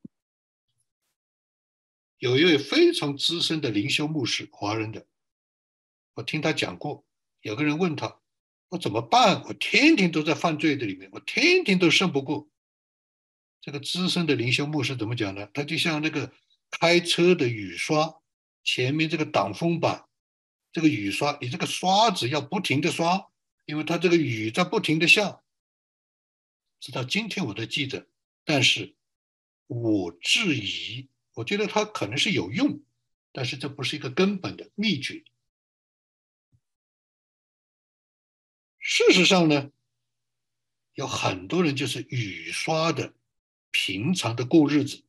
[2.19, 5.07] 有一位非常资深的灵修牧师，华人的，
[6.13, 7.03] 我听他讲过。
[7.41, 8.19] 有个人问他
[8.69, 9.41] ：“我怎么办？
[9.45, 12.47] 我天天都在犯罪的里面，我天天都胜不过。”
[13.67, 15.45] 这个资深的灵修牧师怎么讲呢？
[15.53, 16.31] 他就像那个
[16.71, 18.21] 开车的雨刷，
[18.63, 20.07] 前面这个挡风板，
[20.71, 23.29] 这个雨刷，你这个刷子要不停的刷，
[23.65, 25.41] 因为他这个雨在不停的下。
[26.79, 28.07] 直到今天我都记得，
[28.45, 28.95] 但是
[29.67, 31.09] 我质疑。
[31.33, 32.81] 我觉得它可能是有用，
[33.33, 35.25] 但是这不是一个根本的秘诀。
[38.79, 39.71] 事实上呢，
[40.93, 43.13] 有很多人就是雨刷的，
[43.71, 45.03] 平常的过日子，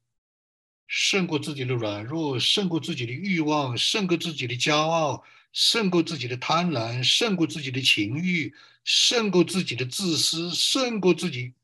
[0.86, 8.54] 胜过自己的软弱，胜过自己的欲望，胜过自己的骄傲，胜过自己的贪婪，胜过自己的情欲，
[8.84, 11.54] 胜过自己的自私，胜过自己，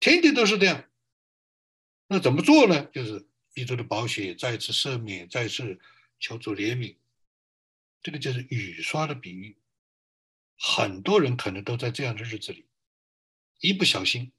[0.00, 0.84] 天天都是这样。
[2.08, 2.84] 那怎么做呢？
[2.86, 3.26] 就是。
[3.54, 5.78] 基督的宝血再次赦免，再次
[6.18, 6.96] 求主怜悯。
[8.02, 9.56] 这个就是雨刷的比喻。
[10.58, 12.66] 很多人可能都在这样的日子里，
[13.60, 14.32] 一不小心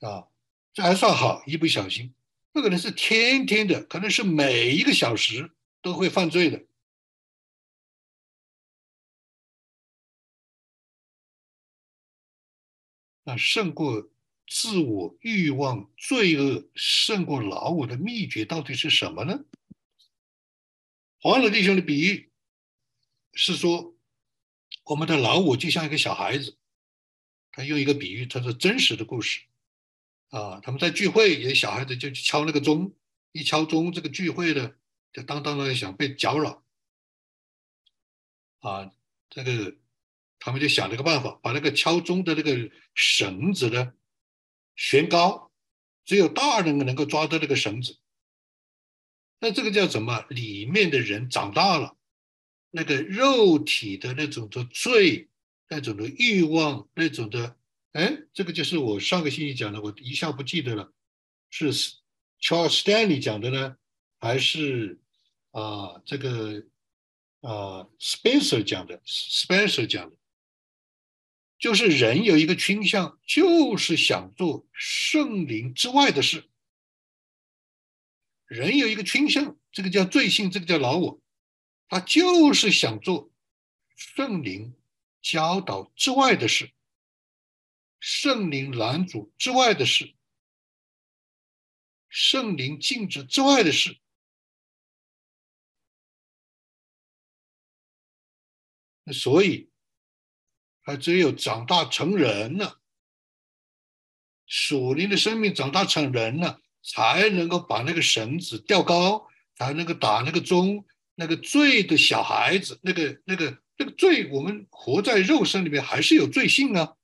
[0.00, 0.26] 啊，
[0.74, 2.12] 这还算好，一不小心，
[2.52, 6.66] 那可能是天天的，可能是每一个小时都会犯罪的。
[13.22, 14.10] 那胜过
[14.48, 19.44] 自我欲望、罪恶，胜过老我的秘诀到底是什么呢？
[21.20, 22.32] 黄老弟兄的比喻
[23.32, 23.96] 是说，
[24.84, 26.58] 我们的老我就像一个小孩子，
[27.52, 29.44] 他用一个比喻，他是真实的故事
[30.38, 30.60] 啊。
[30.62, 32.92] 他们在聚会，有小孩子就去敲那个钟，
[33.32, 34.76] 一敲钟，这个聚会的
[35.12, 36.64] 就当当的想被搅扰
[38.60, 38.90] 啊，
[39.30, 39.76] 这个。
[40.40, 43.94] 他们就想了个办法，把那个敲钟的那个绳子呢
[44.76, 45.50] 悬高，
[46.04, 47.96] 只有大人能够抓到那个绳子。
[49.38, 50.26] 那这个叫什么？
[50.28, 51.96] 里面的人长大了，
[52.70, 55.30] 那个肉体的那种的罪、
[55.68, 57.56] 那种的欲望、那种的……
[57.94, 60.92] 哎，这个就是我上个星期讲的，我一下不记得了，
[61.48, 61.72] 是
[62.40, 63.76] Charles Stanley 讲的呢，
[64.18, 65.00] 还是
[65.52, 66.66] 啊这个
[67.40, 70.16] 啊 Spencer 讲的？Spencer 讲的。
[71.56, 76.50] 就是人有一个倾向，就是想做圣灵之外的事。
[78.46, 81.22] 人有一个倾向，这个叫罪性，这个叫老我，
[81.88, 83.30] 他就是想做
[83.94, 84.74] 圣灵
[85.22, 86.70] 教导之外的事，
[88.06, 90.14] 圣灵拦阻之外的事，
[92.10, 93.98] 圣灵禁止之外的事。
[99.04, 99.70] 那所以。
[100.86, 102.78] 他只有长大成人了，
[104.44, 110.86] 属灵的生命长大成人了，才能够把那个绳子吊高，才能够打那个钟。
[111.14, 116.94] 那个罪的小孩子，那个、那个、那个罪，我们活在肉身里面还是有罪性啊。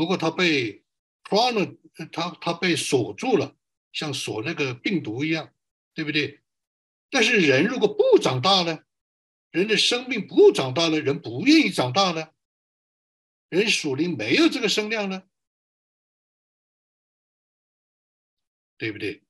[0.00, 0.82] 不过他被
[1.24, 1.78] p r o n
[2.10, 3.54] 他他被锁住了，
[3.92, 5.52] 像锁那个病毒一样，
[5.92, 6.40] 对不对？
[7.10, 8.82] 但是人如果不长大呢？
[9.50, 12.30] 人的生命不长大了，人不愿意长大呢？
[13.50, 15.24] 人属灵没有这个声量呢，
[18.78, 19.22] 对不对？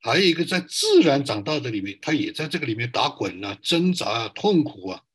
[0.00, 5.05] 还有一个在自然长大的里面，他也在这个里面打滚啊、挣扎啊、痛苦啊，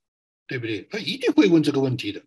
[0.51, 0.81] 对不对？
[0.83, 2.25] 他一定会问这个问题的，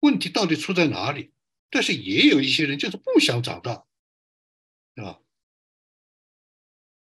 [0.00, 1.32] 问题到底出在哪里？
[1.70, 3.86] 但是也有一些人就是不想长大，
[4.94, 5.22] 是吧？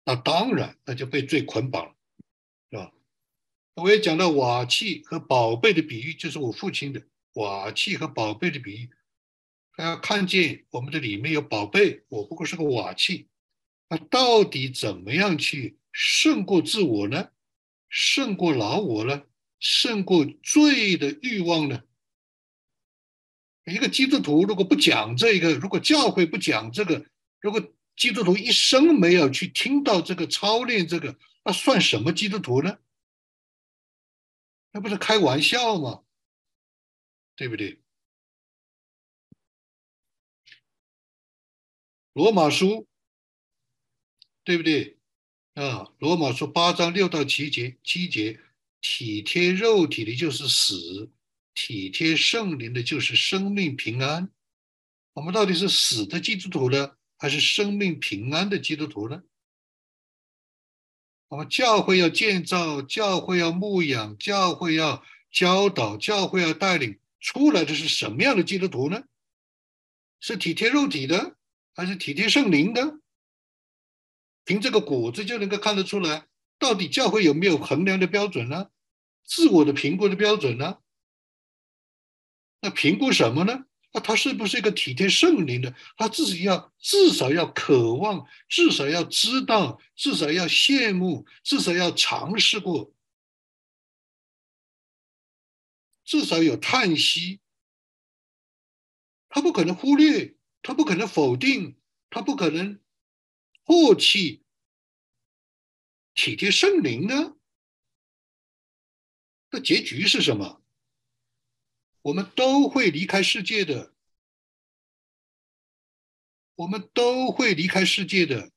[0.04, 1.96] 那当然，那就被罪捆绑了，
[2.70, 2.92] 是吧？
[3.76, 7.02] 我也讲到瓦器和宝贝的比喻，就是我父亲的
[7.32, 8.90] 瓦器和宝贝的比喻。
[9.72, 13.30] 他要看见我们的里面有宝贝，我不过是个瓦器。
[13.88, 17.30] 那到底怎么样去胜过自我呢？
[17.88, 19.24] 胜过老我呢？
[19.64, 21.82] 胜过罪的欲望呢？
[23.64, 27.06] 一个基督徒如果不讲这个，如果教会不讲这个，
[27.40, 32.78] 如果基督徒一生没有去听到这个操练这个，那算什么基督徒呢？
[34.70, 36.04] 那不是开玩笑吗？
[37.34, 37.80] 对不对？
[42.12, 42.86] 罗马书，
[44.44, 44.98] 对不对？
[45.54, 48.38] 啊，罗马书八章六到七节，七节
[48.86, 51.10] 体贴肉体的就是死，
[51.54, 54.30] 体贴圣灵的就是生命平安。
[55.14, 59.22] 我们到底是死的基督徒呢，还是生命平安的基督徒呢？
[61.28, 69.02] 我们教会要建造，教会要牧养，教会要教导，教会要带领，出来的是什么样的基督徒呢？
[70.20, 71.36] 是体贴肉体的，
[71.74, 73.00] 还是体贴圣灵的？
[74.44, 76.26] 凭这个果子就能够看得出来，
[76.58, 78.68] 到底教会有没有衡量的标准呢？
[79.24, 80.78] 自我的评估的标准呢？
[82.60, 83.66] 那评估什么呢？
[83.92, 85.74] 那他是不是一个体贴圣灵的？
[85.96, 92.92] 他自己要至少要渴望，至少要知道，至少要羡慕，至少要尝试过，
[96.04, 97.40] 至少有叹息。
[99.28, 101.76] 他不可能忽略，他不可能否定，
[102.10, 102.80] 他不可能
[103.64, 104.42] 唾弃
[106.14, 107.36] 体贴圣灵呢？
[109.54, 110.60] 那结局是什么？
[112.02, 113.94] 我们都会离开世界的，
[116.56, 118.50] 我们都会离开世界的，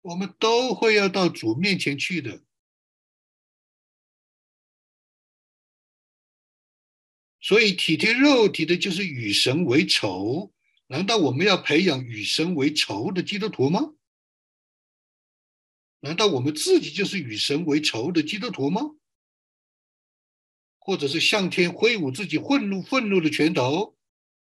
[0.00, 2.42] 我们都会要到主面前去的。
[7.42, 10.50] 所以体贴肉体的，就是与神为仇。
[10.86, 13.92] 难道我们要培养与神为仇的基督徒吗？
[16.00, 18.82] 难道我们自己就是与神为仇的基督徒吗？
[20.78, 23.96] 或者是向天挥舞自己愤怒愤怒的拳头，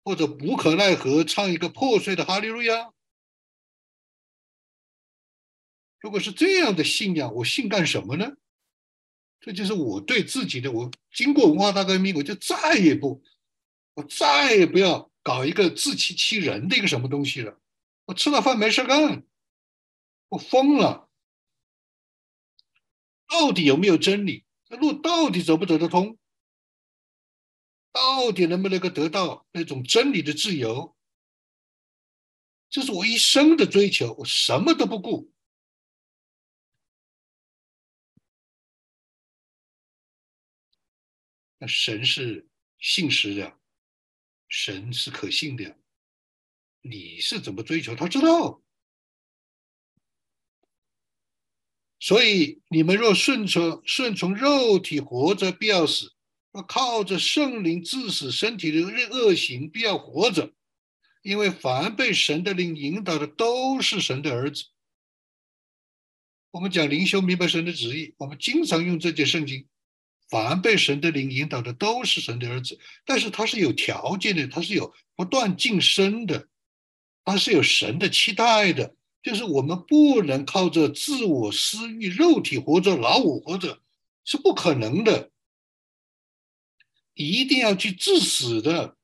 [0.02, 2.92] 或者无可奈何唱一个破碎的哈利路亚？
[6.00, 8.36] 如果是这样的信仰，我信干什么呢？
[9.40, 10.72] 这就是我对自己的。
[10.72, 13.22] 我经过文化大革命，我就再也不，
[13.94, 15.10] 我再也不要。
[15.22, 17.60] 搞一个自欺欺人的一个什么东西了？
[18.04, 19.24] 我吃了饭没事干，
[20.28, 21.05] 我疯了。
[23.28, 24.44] 到底有没有真理？
[24.64, 26.18] 这路到底走不走得通？
[27.92, 30.96] 到底能不能够得到那种真理的自由？
[32.68, 35.32] 这是我一生的追求，我什么都不顾。
[41.58, 42.48] 那神是
[42.78, 43.58] 信实的。
[44.48, 45.76] 神是可信的，
[46.80, 47.96] 你是怎么追求？
[47.96, 48.62] 他知道，
[52.06, 56.06] 所以你们若顺从顺从肉体活着，必要死；
[56.52, 58.80] 若靠着圣灵致死身体的
[59.10, 60.52] 恶行，必要活着。
[61.22, 64.66] 因为凡被神的灵引导的，都是神的儿子。
[66.52, 69.66] 我们讲灵修明白神的旨意，我们经常用这节圣经。
[70.30, 76.46] 凡被神的灵引导的都是神的儿子，但是他是有条件的，他是有不断晋升的，
[77.24, 78.94] 他是有神的期待的。
[79.26, 83.82] 就是我们不能靠着自我私欲、肉体活着、老我活着，
[84.24, 85.32] 是不可能的。
[87.14, 88.96] 一定要去致死的，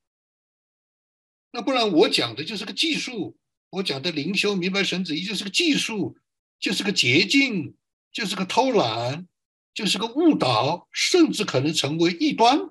[1.51, 3.37] 那不然我讲的就是个技术，
[3.69, 6.17] 我讲的灵修明白神旨意就是个技术，
[6.57, 7.75] 就是个捷径，
[8.13, 9.27] 就是个偷懒。
[9.73, 12.69] 就是个误导，甚至可能成为异端。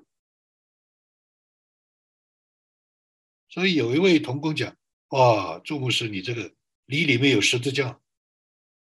[3.49, 4.75] 所以有一位同工讲
[5.11, 6.53] ：“哇，朱牧师，你这个
[6.93, 7.99] 你里面有十字架，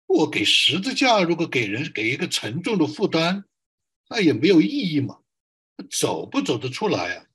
[0.06, 3.44] 我给十字架，如果给人给一个沉重的负担，
[4.08, 5.22] 那也没有意义嘛，
[5.90, 7.26] 走不走得出来啊？”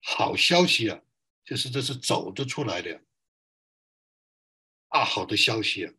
[0.00, 1.02] 好消息啊，
[1.44, 3.04] 就是这是走得出来的，
[4.88, 5.92] 大好的消息啊！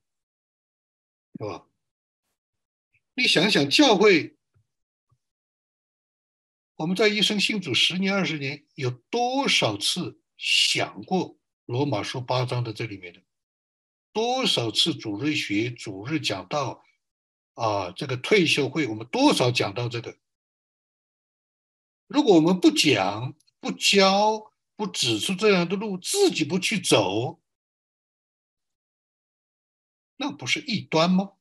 [1.38, 1.70] 是吧？
[3.14, 4.36] 你想想，教会，
[6.74, 13.22] 我们在一生信主十年、二十年，有多少次想过罗马书八章的这里面的？
[14.12, 16.84] 多少次主日学、主日讲到
[17.54, 20.18] 啊，这个退休会，我们多少讲到这个？
[22.08, 27.42] 如果我们不讲、不教、不指出这样的路，自己不去走。
[30.18, 31.34] 那不是异端吗？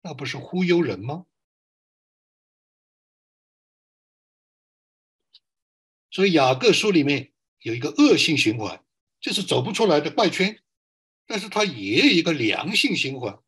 [0.00, 1.26] 那不是忽悠人吗？
[6.16, 8.82] 所以雅各书里面有一个恶性循环，
[9.20, 10.62] 就是走不出来的怪圈，
[11.26, 13.38] 但是它也有一个良性循环，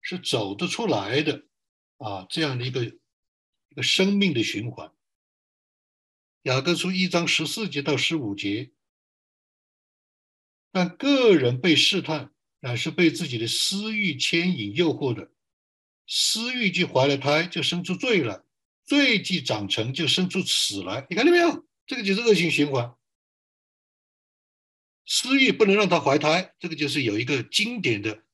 [0.00, 1.44] 是走得出来的
[1.98, 4.90] 啊，这样的一个一个生命的循环。
[6.44, 8.70] 雅各书一章十四节到十五节。
[10.72, 15.30] 但个人被试探，乃是被自己的私欲牵引、诱惑的。
[16.06, 18.42] 私欲既怀了胎，就生出罪来；
[18.86, 21.06] 罪既长成，就生出死来。
[21.10, 21.67] 你看到没有？
[21.88, 22.94] 这个就是恶性循环。
[25.04, 28.24] 私欲不能让他怀胎，这个就是有一个经典的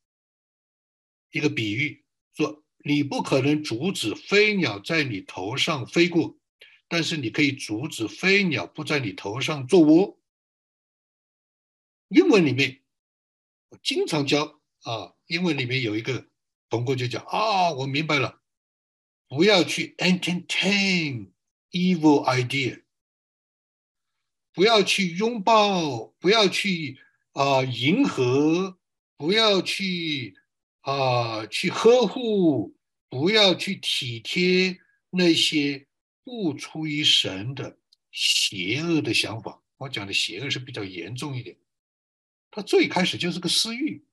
[1.30, 2.04] 一个比喻，
[2.36, 6.36] 说你不可能阻止飞鸟在你头上飞过，
[6.88, 10.20] 但是你可以阻止飞鸟不在你头上做窝。
[12.08, 12.82] 英文里面，
[13.70, 15.14] 我经常教啊。
[15.26, 16.28] 英文里面有一个
[16.68, 18.42] 同学就讲啊，我明白了，
[19.26, 21.30] 不要去 entertain
[21.70, 22.83] evil idea，
[24.54, 26.96] 不要去拥抱，不要去
[27.32, 28.78] 啊迎合，
[29.16, 30.34] 不要去
[30.82, 32.76] 啊去呵护，
[33.10, 34.78] 不要去体贴
[35.10, 35.86] 那些
[36.22, 37.76] 不出于神的
[38.12, 39.60] 邪恶的想法。
[39.76, 41.56] 我讲的邪恶是比较严重一点。
[42.52, 44.04] 他最开始就是个私欲，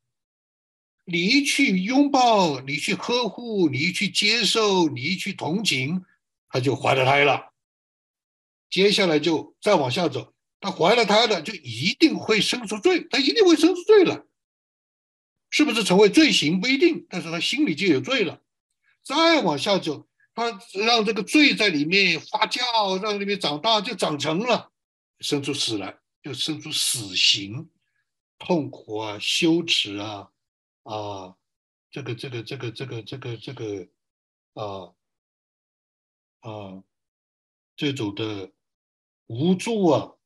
[1.06, 6.04] 你一去拥抱，你去呵护，你一去接受，你一去同情，
[6.50, 7.51] 他就怀了胎了。
[8.72, 14.26] 接下来就再往下走，他怀了胎了，就一定会生出罪，他一定会生出罪了。
[15.50, 18.42] 是不是成为罪行不一定，但是他心里就有罪了。
[19.04, 24.72] 再往下走，他让这个罪在里面发酵，让里面长大，就长成了，
[25.20, 27.70] 生出死来，就生出死刑。
[28.40, 30.30] 痛苦啊，羞耻啊，
[30.84, 31.36] 啊，
[31.92, 33.88] 这个这个这个这个这个这个
[34.54, 34.94] 啊
[36.40, 36.84] 啊
[37.76, 38.52] 这种的
[39.34, 40.18] 无助啊，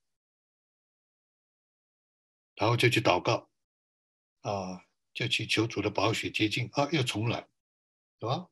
[2.55, 3.47] 然后就去祷告
[4.41, 4.83] 啊，
[5.13, 7.47] 就去求主的宝血接近啊，又重来，
[8.19, 8.49] 是吧？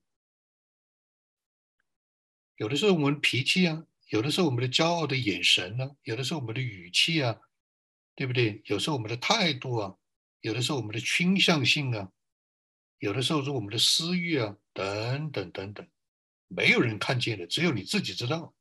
[2.58, 7.36] 有的时候我们脾气啊，有的时候我们的骄傲的眼神呢，有的时候我们的语气啊，
[8.14, 8.62] 对不对？
[8.66, 9.97] 有时候我们的态度啊，
[10.41, 12.12] 有的时候我们的倾向性啊，
[12.99, 15.89] 有的时候是我们的私欲啊，等等等等，
[16.47, 18.54] 没有人看见的，只有你自己知道。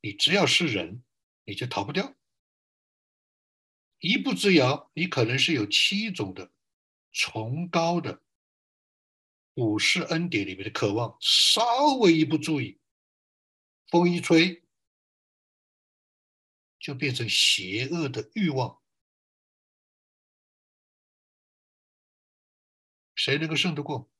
[0.00, 1.02] 你只要是人，
[1.44, 2.16] 你就逃不掉。
[3.98, 6.52] 一步之遥，你可能是有七种的
[7.12, 8.22] 崇高的
[9.54, 12.80] 普世恩典里面的渴望，稍微一不注意。
[13.88, 14.62] 风一吹，
[16.78, 18.80] 就变成邪恶的欲望。
[23.14, 24.10] 谁能够胜得过？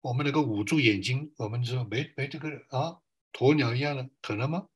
[0.00, 3.00] 我们能够捂住眼睛，我们说没没这个啊，
[3.32, 4.68] 鸵鸟一样的，可能吗？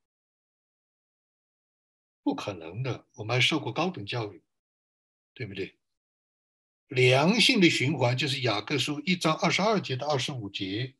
[2.22, 3.06] 不可能的。
[3.14, 4.42] 我们还受过高等教育，
[5.34, 5.76] 对不对？
[6.88, 10.94] 良性的循环就是雅各书一章二十二节到二十五节。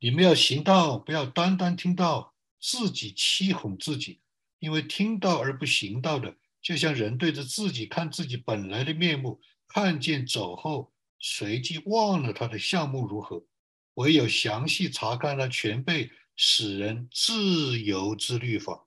[0.00, 4.20] 你们要行道，不要单单听到，自己欺哄自己。
[4.58, 10.91] 因为听到而不行道的，就像人对着自己看自己本来的面目，看见走后，
[11.22, 13.46] 随即忘了他的项目如何。
[13.94, 18.86] 唯有详细查看了全被使人自由之律法，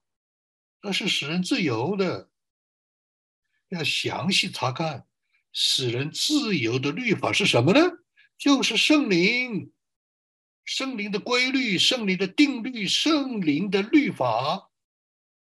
[0.82, 2.30] 那是使人自由的。
[3.70, 5.08] 要详细查看
[5.52, 7.80] 使人自由的律法是什么呢？
[8.38, 9.72] 就是圣灵。
[10.64, 14.72] 圣灵的规律、圣灵的定律、圣灵的律法、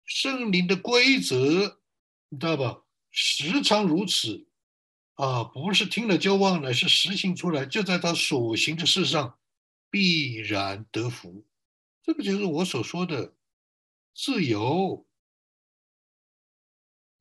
[0.04, 1.80] 圣灵的规则，
[2.28, 2.82] 你知道吧？
[3.10, 4.47] 时常如此
[5.18, 9.36] 啊，不是听了就忘了，是实行出来，就在他所行的事上
[9.90, 11.44] 必然得福。
[12.04, 13.34] 这个就是我所说的
[14.14, 15.04] 自由，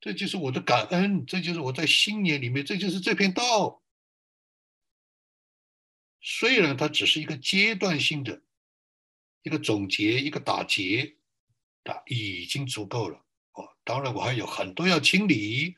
[0.00, 3.82] 这就是我的感恩，这就是我在新年里面，这就是这片道。
[6.20, 8.40] 虽然它只是一个阶段性的
[9.42, 11.16] 一个总结、一个打结，
[11.82, 13.24] 啊，已经足够了。
[13.54, 15.76] 哦，当然我还有很多要清理，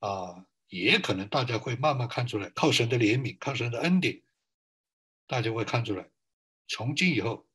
[0.00, 0.44] 啊，
[0.74, 4.24] 也可能大家会慢慢看出来，靠神的怜悯，靠神的恩典，
[5.28, 6.10] 大家会看出来，
[6.66, 7.46] 从今以后，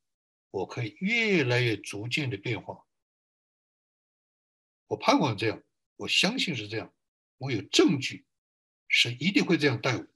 [0.52, 2.86] 我可以越来越逐渐的变化。
[4.88, 5.62] 我盼望这样，
[5.98, 6.94] 我相信是这样，
[7.40, 8.26] 我有证据，
[8.88, 10.08] 神一定会这样待我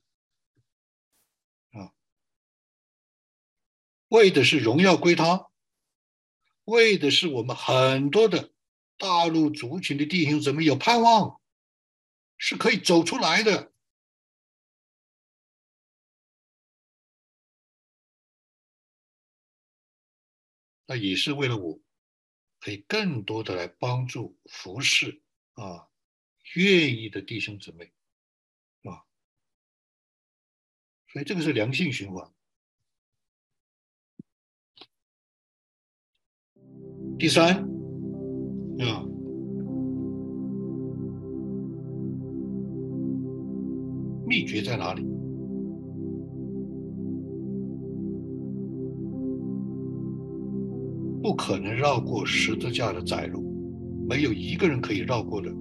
[1.78, 1.91] 啊。
[4.08, 5.49] 为的是荣耀归他，
[6.64, 8.54] 为的是我们很多的
[8.97, 11.41] 大陆族群的弟兄姊妹有盼望，
[12.38, 13.71] 是可以走出来的。
[20.86, 21.79] 那也是为了我，
[22.59, 25.23] 可以更多的来帮助服侍
[25.53, 25.89] 啊，
[26.55, 27.93] 愿意的弟兄姊妹
[28.84, 29.07] 啊，
[31.07, 32.34] 所以这个是良性循环。
[37.17, 37.63] 第三，
[38.81, 39.05] 啊，
[44.34, 45.05] 秘诀在哪里？
[51.21, 53.43] 不可能绕过十字架的窄路，
[54.09, 55.53] 没有一个人可以绕过的。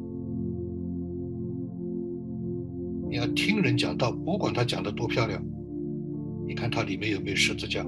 [3.10, 5.44] 你要听人讲道，不管他讲的多漂亮，
[6.48, 7.84] 你看他里面有没有十字架。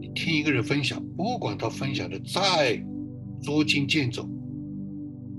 [0.00, 2.82] 你听一个人分享，不管他分享的再
[3.42, 4.26] 捉襟见肘、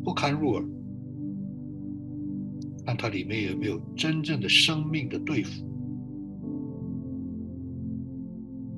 [0.03, 0.63] 不堪入耳，
[2.87, 5.51] 看它里面有没有真正的生命的对付。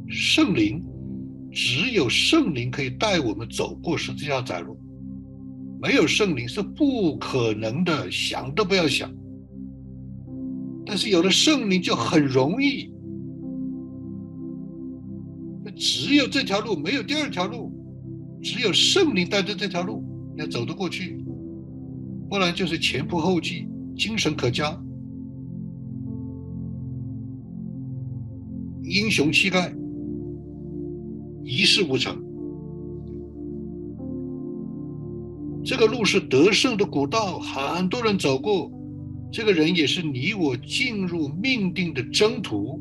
[0.07, 0.83] 圣灵，
[1.51, 4.75] 只有圣灵可以带我们走过十字架窄路，
[5.79, 9.13] 没有圣灵是不可能的，想都不要想。
[10.87, 12.91] 但是有了圣灵就很容易。
[15.75, 17.71] 只有这条路，没有第二条路。
[18.41, 20.03] 只有圣灵带着这条路，
[20.35, 21.23] 要走得过去，
[22.27, 23.67] 不然就是前仆后继，
[23.99, 24.81] 精神可嘉，
[28.81, 29.75] 英雄气概，
[31.43, 32.17] 一事无成。
[35.65, 38.71] 这个路是得胜的古道，很多人走过。
[39.33, 42.79] 这个人也是你我进入命定的征途，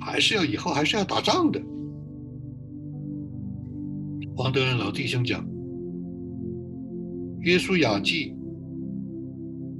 [0.00, 1.62] 还是要以后还是要打仗的。
[4.34, 5.46] 黄德仁老弟兄讲，
[7.38, 8.32] 《约书亚记》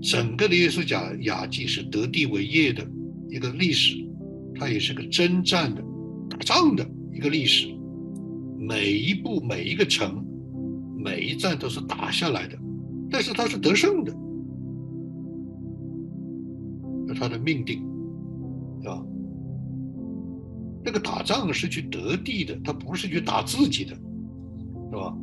[0.04, 2.86] 整个的耶稣讲雅记是得地为业的
[3.30, 3.96] 一个历史，
[4.54, 5.82] 它也是个征战的、
[6.28, 7.74] 打仗的一个历史。
[8.58, 10.22] 每一步、每一个城、
[10.98, 12.58] 每一站都是打下来的，
[13.10, 14.14] 但是他是得胜的，
[17.06, 17.78] 那他的命定，
[18.84, 19.02] 啊，
[20.84, 23.94] 那个打仗是去得地的，他不是去打自己的，
[24.90, 25.16] 是吧？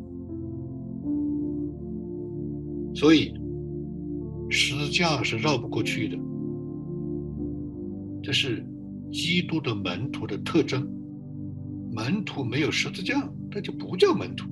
[2.95, 3.39] 所以。
[4.51, 6.17] 十字架是绕不过去的，
[8.21, 8.65] 这是
[9.09, 10.85] 基督的门徒的特征。
[11.93, 13.15] 门徒没有十字架，
[13.49, 14.49] 那就不叫门徒。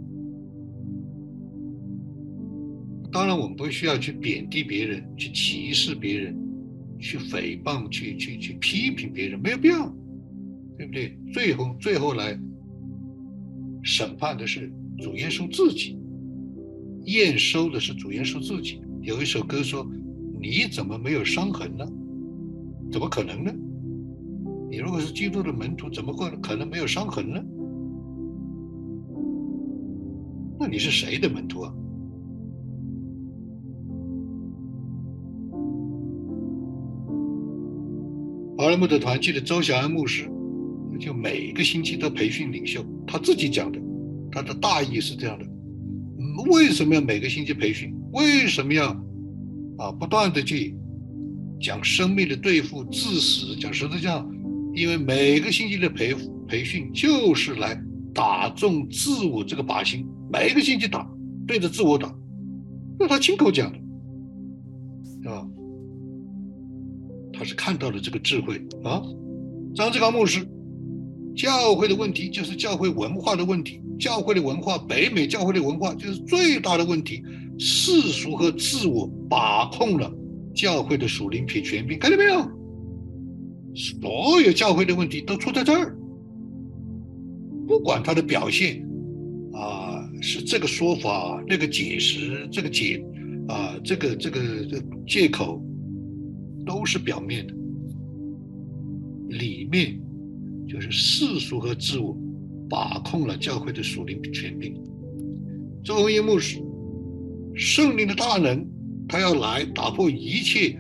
[3.12, 6.34] 当然，我们不需要去贬低别人，去歧视别人，
[6.98, 9.94] 去诽谤，去去去批评别人，没有必要，
[10.78, 11.18] 对不对？
[11.34, 12.40] 最后，最后来
[13.84, 15.98] 审判的是主耶稣自己，
[17.06, 18.82] 验收的是主耶稣自己。
[19.10, 19.84] 有一首歌说
[20.40, 21.84] ：“你怎么没有伤痕呢？
[22.92, 23.52] 怎么可能呢？
[24.70, 27.44] 你如果是基督的门徒，怎么会可能没有伤痕呢？
[30.60, 31.74] 那你是谁的门徒啊？”
[38.60, 40.30] 华莱木的团契的周小安牧师，
[41.00, 43.82] 就每个星期都培训领袖，他自己讲的，
[44.32, 45.46] 他的大意是这样的：
[46.52, 47.92] 为什么要每个星期培训？
[48.12, 48.88] 为什么要
[49.78, 50.76] 啊不断的去
[51.62, 54.26] 讲生命的对付、致死、讲十字架？
[54.74, 56.16] 因为每个星期的培
[56.48, 57.80] 培训就是来
[58.14, 61.10] 打中自我这个靶心，每一个星期打，
[61.48, 62.14] 对着自我打，
[63.00, 65.46] 那他亲口讲的，啊，
[67.34, 69.02] 他是看到了这个智慧啊。
[69.76, 70.48] 张志刚牧师，
[71.36, 77.24] 教会的问题就是教会文化的问题，教会的文化，北美教会的文化就是最大的问题。
[77.60, 80.10] 世俗和自我把控了
[80.56, 82.50] 教会的属灵品权柄，看到没有？
[83.76, 85.96] 所有教会的问题都出在这儿。
[87.68, 88.82] 不管他的表现
[89.54, 93.06] 啊，是这个说法、那个解释、这个解
[93.50, 95.62] 啊、这个这个这个借口，
[96.66, 97.54] 都是表面的，
[99.38, 100.00] 里面
[100.68, 102.18] 就是世俗和自我
[102.70, 104.74] 把控了教会的属灵权柄。
[105.84, 106.58] 周鸿祎牧师。
[107.56, 108.66] 圣灵的大能，
[109.08, 110.80] 他要来打破一切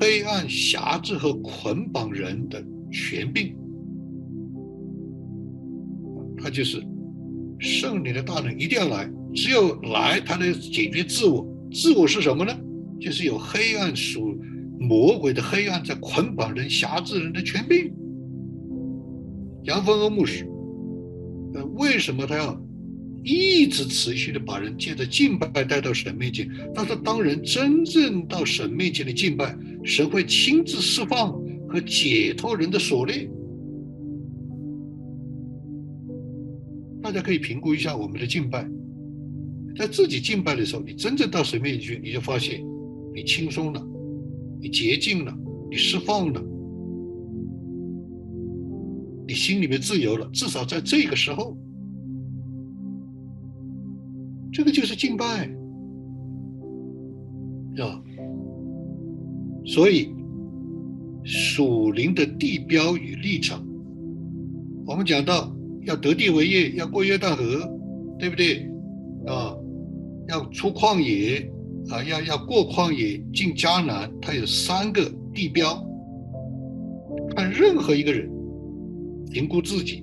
[0.00, 3.56] 黑暗、辖制和捆绑人的权柄。
[6.38, 6.80] 他就是
[7.58, 9.10] 圣灵的大能，一定要来。
[9.34, 11.46] 只有来，他能解决自我。
[11.72, 12.52] 自我是什么呢？
[13.00, 14.38] 就是有黑暗属
[14.78, 17.92] 魔鬼的黑暗在捆绑人、辖制人的权柄。
[19.64, 20.46] 杨峰和牧师，
[21.54, 22.58] 呃，为什么他要？
[23.28, 31.32] 一直持续的把人借着敬拜带到神面前，但是当人真正到神面前的敬拜，神会亲自释放
[31.68, 33.28] 和解脱人的锁链。
[37.02, 38.64] 大家可以评估一下我们的敬拜，
[39.76, 42.64] 在自己敬拜的时候，你真正到神面前去，你就发现
[43.12, 43.84] 你轻松了，
[44.60, 45.36] 你洁净了，
[45.68, 46.40] 你释放了，
[49.26, 50.30] 你心里面自由了。
[50.32, 51.58] 至少在这个时候。
[54.56, 55.24] 这个就是敬拜，
[57.76, 58.02] 啊，
[59.66, 60.08] 所以
[61.24, 63.62] 属灵的地标与立场，
[64.86, 67.70] 我们讲到要得地为业，要过约旦河，
[68.18, 68.66] 对不对？
[69.26, 69.54] 啊，
[70.28, 71.46] 要出旷野，
[71.90, 75.04] 啊，要要过旷野进迦南，它有三个
[75.34, 75.86] 地标。
[77.36, 78.26] 看任何一个人
[79.30, 80.02] 评估自己，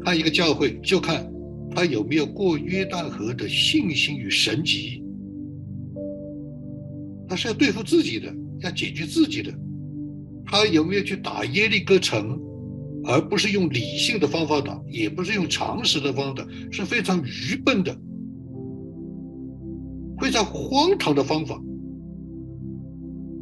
[0.00, 1.24] 看一个教会，就看。
[1.70, 5.02] 他有没有过约旦河的信心与神迹？
[7.28, 9.52] 他是要对付自己的，要解决自己的。
[10.44, 12.40] 他有没有去打耶利哥城，
[13.04, 17.92] 而不是用理性的方法打，也不是用常识的方法，是非常愚笨的、
[20.20, 21.60] 非常荒唐的方法，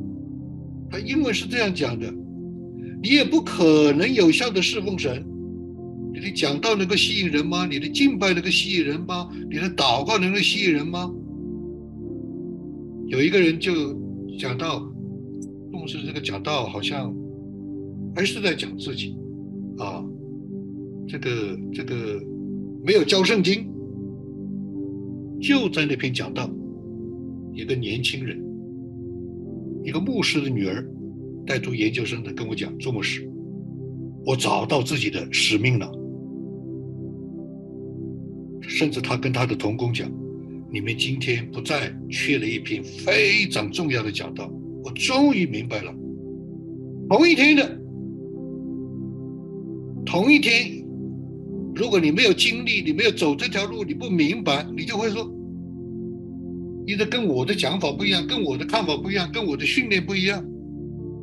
[0.90, 2.14] 它英文是这样讲的，
[3.02, 5.26] 你也不可能有效的侍奉神。
[6.14, 7.66] 你的讲道能够吸引人吗？
[7.66, 9.30] 你的敬拜能够吸引人吗？
[9.50, 11.10] 你的祷告能够吸引人吗？
[13.08, 13.94] 有一个人就
[14.38, 14.80] 讲到，
[15.72, 17.14] 重视这个讲道，好像
[18.16, 19.16] 还是在讲自己
[19.78, 20.04] 啊。
[21.08, 22.22] 这个这个
[22.86, 23.66] 没有教圣经，
[25.42, 26.50] 就在那篇讲道，
[27.54, 28.38] 一个年轻人，
[29.84, 30.86] 一个牧师的女儿，
[31.46, 33.30] 带读研究生的跟我讲，做牧师，
[34.26, 35.92] 我找到自己的使命了。
[38.62, 40.10] 甚至他跟他的同工讲，
[40.72, 44.52] 你们今天不再缺了一篇非常重要的讲道，
[44.84, 45.94] 我终于明白了，
[47.10, 47.82] 同一天的，
[50.06, 50.80] 同一天。
[51.74, 55.24] 如果你没有经历，你没有走这条路，你不明白，你就会说，
[56.86, 60.46] 你的跟我的讲法不一样，跟我的看法不一样，跟我的训练不一样，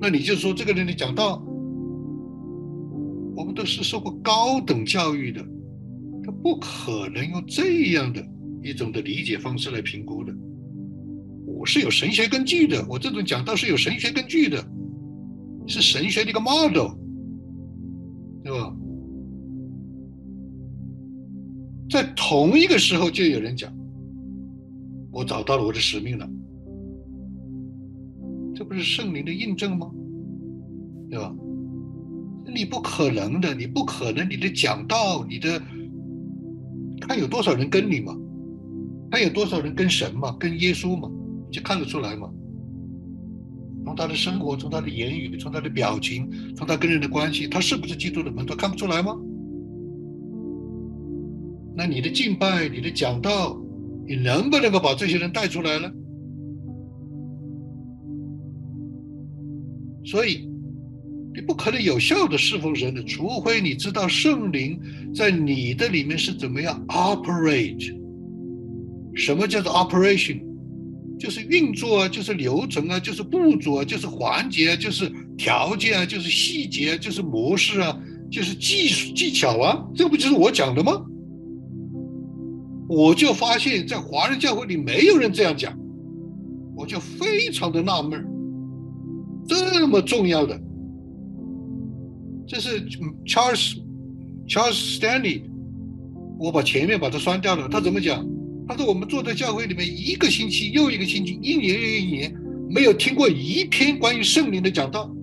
[0.01, 1.45] 那你就说这个人的讲道，
[3.37, 5.45] 我们都是受过高等教育的，
[6.29, 8.23] 他不可能用这样的
[8.63, 10.35] 一种的理解方式来评估的。
[11.47, 14.63] 我是有神学根据的，我这种讲道是有神学根据的，
[15.67, 16.91] 是神学的一个 model，
[18.45, 18.77] 对吧？
[21.89, 23.75] 在同一个时候，就有人讲
[25.11, 26.29] ：“我找到了我的使命了。”
[28.55, 29.91] 这不是圣灵的印证吗？
[31.09, 31.35] 对吧？
[32.55, 35.63] 你不可能的，你不可能，你的讲道，你的
[37.09, 38.15] 看有多少人跟你嘛？
[39.11, 40.37] 看有多少人跟神嘛？
[40.39, 41.11] 跟耶稣嘛？
[41.49, 42.31] 你就看得出来嘛？
[43.85, 48.55] 从他的生活，从他的言语，从他的表情，从他跟人的关系，他是不是基督的门徒？
[48.55, 49.17] 看不出来吗？
[51.75, 53.59] 那你的敬拜，你的讲道，
[54.07, 55.91] 你能不能够把这些人带出来呢？
[60.05, 60.48] 所以，
[61.39, 64.77] 你不可能有效的侍奉神的，除非你知道圣灵
[65.15, 67.97] 在你的里面是怎么样 operate。
[69.15, 70.41] 什么叫做 operation？
[71.17, 77.97] 就是运作啊，就是流程啊，就是步骤啊，就是环节啊，就是条件啊，就是细节啊，就是模式啊，
[78.29, 81.01] 就是技术技巧啊，这不就是我讲的吗？
[82.89, 85.73] 我就发现，在华人教会里没有人这样讲，
[86.75, 88.27] 我就非常的纳闷
[89.47, 90.61] 这么重要的，
[92.49, 92.83] 这是
[93.27, 93.77] Charles
[94.49, 95.43] Charles Stanley，
[96.39, 97.69] 我把前面把它删掉了。
[97.69, 98.27] 他怎么讲？
[98.67, 102.35] 他说我们坐在教会里面一个星期又一个星期，一年又一年，
[102.71, 105.15] 没有听过一篇关于圣灵的讲道。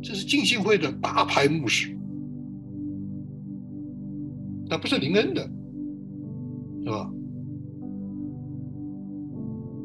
[0.00, 1.94] 这是浸信会的大牌牧师。
[4.70, 5.42] 那不是林恩的，
[6.84, 7.10] 是吧？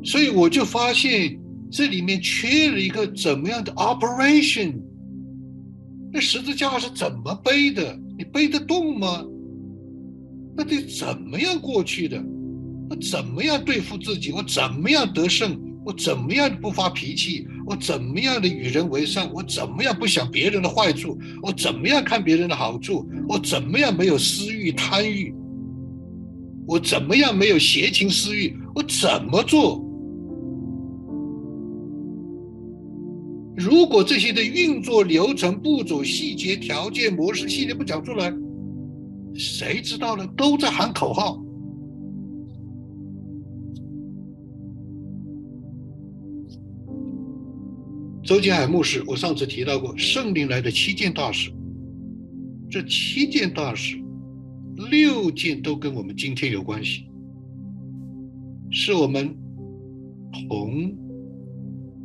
[0.03, 1.39] 所以我就发现
[1.71, 4.75] 这里面缺了一个怎么样的 operation？
[6.13, 7.99] 那十字架是怎么背的？
[8.15, 9.25] 你背得动吗？
[10.55, 12.23] 那得怎么样过去的？
[12.87, 14.31] 我怎么样对付自己？
[14.31, 15.59] 我怎么样得胜？
[15.83, 17.47] 我怎么样不发脾气？
[17.65, 19.27] 我怎么样的与人为善？
[19.33, 21.17] 我怎么样不想别人的坏处？
[21.41, 23.09] 我怎么样看别人的好处？
[23.27, 25.33] 我怎么样没有私欲贪欲？
[26.67, 28.55] 我怎么样没有邪情私欲？
[28.75, 29.83] 我怎么做？
[33.55, 38.33] 如果这些的运作流程、步骤、细节、条件、模式、系列不讲出来，
[39.35, 40.25] 谁知道呢？
[40.35, 41.39] 都在喊口号。
[48.23, 51.51] 周金海牧师，我上次提到过，圣灵来的七件大事，
[52.69, 53.97] 这七件大事，
[54.89, 57.05] 六件都跟我们今天有关系，
[58.71, 59.35] 是我们
[60.47, 60.95] 同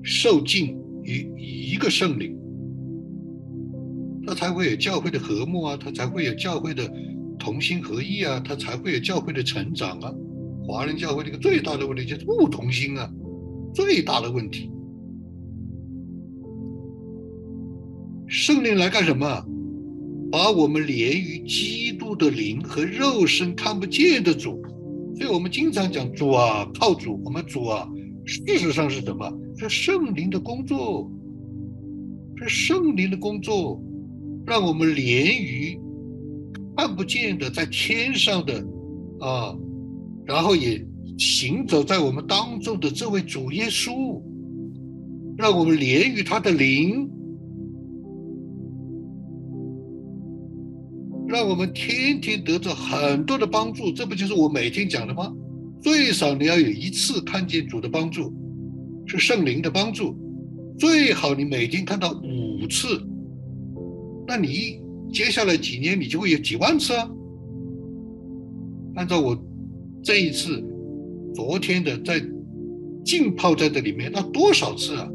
[0.03, 0.77] 受尽
[1.09, 2.37] 一一个圣灵，
[4.23, 6.93] 那才会有教会的和睦啊，他才会有教会的
[7.39, 10.13] 同心合意啊，他才会有教会的成长啊。
[10.67, 13.11] 华人教会这个最大的问题就是不同心啊，
[13.75, 14.71] 最大的问题。
[18.27, 19.43] 圣灵来干什么？
[20.31, 24.63] 把我们连于基督的灵和肉身看不见的主，
[25.17, 27.89] 所以我们经常讲主啊，靠主，我们主啊，
[28.27, 29.27] 事实上是什么？
[29.59, 31.11] 是圣灵的工作，
[32.37, 33.83] 是圣灵的工作，
[34.47, 35.77] 让我们连于
[36.77, 38.65] 看不见的在天上的
[39.19, 39.53] 啊，
[40.25, 40.81] 然后也
[41.19, 44.23] 行走在我们当中的这位主耶稣，
[45.37, 47.11] 让我们连于他的灵。
[51.27, 55.31] 让我们天天得着很多的帮助，这不就是我每天讲的吗？
[55.83, 58.33] 最少你要有一次看见主的帮助，
[59.09, 60.15] 是圣灵的帮助，
[60.79, 63.03] 最好你每天看到五次，
[64.27, 64.81] 那你
[65.13, 67.11] 接下来几年你就会有几万次啊。
[68.97, 69.37] 按照我
[70.03, 70.63] 这一次
[71.35, 72.23] 昨天的在
[73.05, 75.09] 浸泡在这里面，那多少次啊？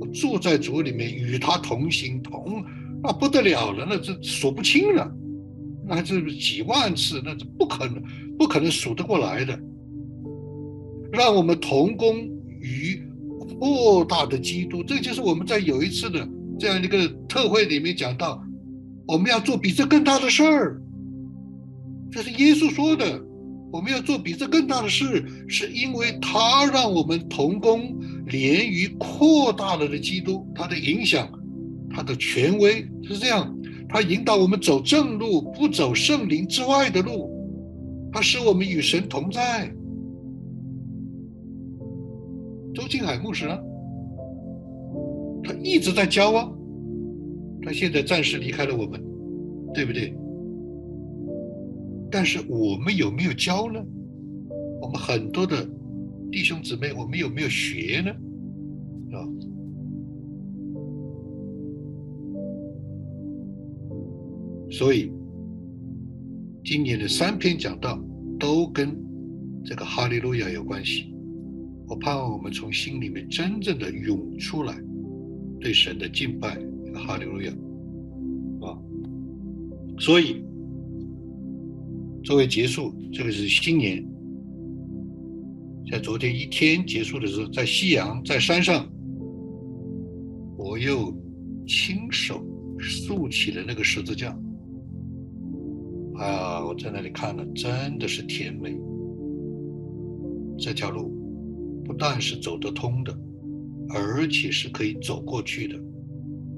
[0.00, 2.64] 我住在主里面与他同行同，
[3.02, 5.14] 那不得了了，那这数不清了。
[5.86, 8.02] 那是几万次，那是不可能，
[8.38, 9.60] 不可能数得过来的。
[11.12, 12.16] 让我们同工
[12.60, 13.00] 于
[13.58, 16.28] 扩大的基督，这就是我们在有一次的
[16.58, 18.42] 这样一个特会里面讲到，
[19.06, 20.80] 我们要做比这更大的事儿。
[22.10, 23.20] 这是耶稣说的，
[23.72, 31.28] 我们要做比这更大的事，是因为他让我们同工连于扩大了的基督，他的影响，
[31.90, 33.52] 他的权威是这样。
[33.88, 37.30] 他引导我们走正路，不走圣灵之外的路。
[38.12, 39.72] 他使我们与神同在。
[42.74, 43.58] 周金海牧师啊，
[45.44, 46.50] 他一直在教啊。
[47.62, 49.02] 他现在暂时离开了我们，
[49.72, 50.14] 对不对？
[52.10, 53.82] 但是我们有没有教呢？
[54.82, 55.66] 我们很多的
[56.30, 58.10] 弟兄姊妹，我们有没有学呢？
[59.16, 59.24] 啊？
[64.70, 65.10] 所以，
[66.64, 67.98] 今年的三篇讲道
[68.38, 68.94] 都跟
[69.64, 71.13] 这个哈利路亚有关系。
[71.86, 74.74] 我盼望我们从心里面真正的涌出来，
[75.60, 76.58] 对神的敬拜，
[76.94, 77.52] 哈利路亚
[78.62, 78.78] 啊！
[79.98, 80.42] 所以，
[82.22, 84.04] 作为结束，这个是新年，
[85.90, 88.90] 在昨天一天结束的时候，在夕阳，在山上，
[90.56, 91.14] 我又
[91.66, 92.42] 亲手
[92.78, 94.36] 竖起了那个十字架。
[96.16, 96.64] 啊！
[96.64, 98.74] 我在那里看了，真的是甜美。
[100.56, 101.12] 这条路
[101.84, 103.16] 不但是走得通的，
[103.90, 105.76] 而且是可以走过去的；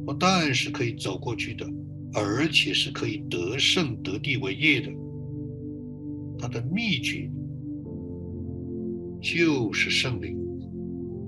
[0.04, 1.66] 不但是可以走过去的，
[2.14, 4.90] 而且是可以得胜得地为业的。
[6.38, 7.30] 它的秘诀
[9.20, 10.38] 就是圣灵，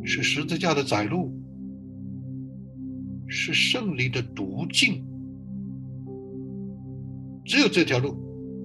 [0.05, 1.33] 是十字架的窄路，
[3.27, 5.03] 是圣灵的途径。
[7.45, 8.15] 只有这条路，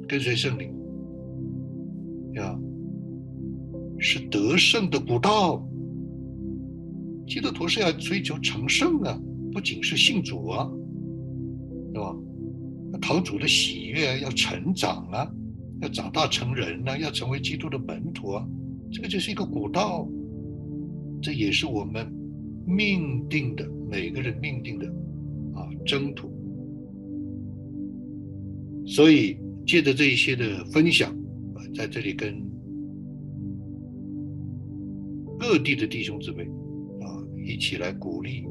[0.07, 0.69] 跟随圣灵，
[2.33, 2.59] 呀，
[4.03, 5.65] 是得胜的古道。
[7.25, 9.17] 基督徒是要追求成圣啊，
[9.53, 10.69] 不仅是信主啊，
[11.93, 12.13] 对吧？
[12.91, 15.27] 要讨主的喜悦，要成长啊，
[15.81, 18.45] 要长大成人呢，要成为基督的门徒啊。
[18.91, 20.07] 这个就是一个古道，
[21.21, 22.05] 这也是我们
[22.67, 24.85] 命定的，每个人命定的
[25.55, 26.29] 啊，征途。
[28.85, 31.09] 所以，借着这一些的分享，
[31.55, 32.35] 啊，在这里跟
[35.45, 36.43] 各地的弟兄姊妹，
[37.01, 38.45] 啊，一起来鼓励，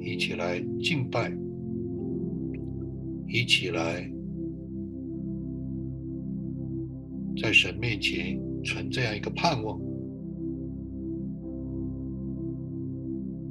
[0.00, 1.30] 一起来敬拜，
[3.28, 4.10] 一起来
[7.36, 9.78] 在神面前存这样一个盼望。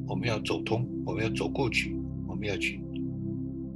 [0.08, 1.96] 我们要走通，我们要走过去，
[2.28, 2.82] 我们要去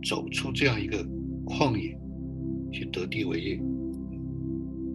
[0.04, 0.98] 走出这样一个。
[1.46, 1.98] 旷野
[2.72, 3.60] 去得地为业。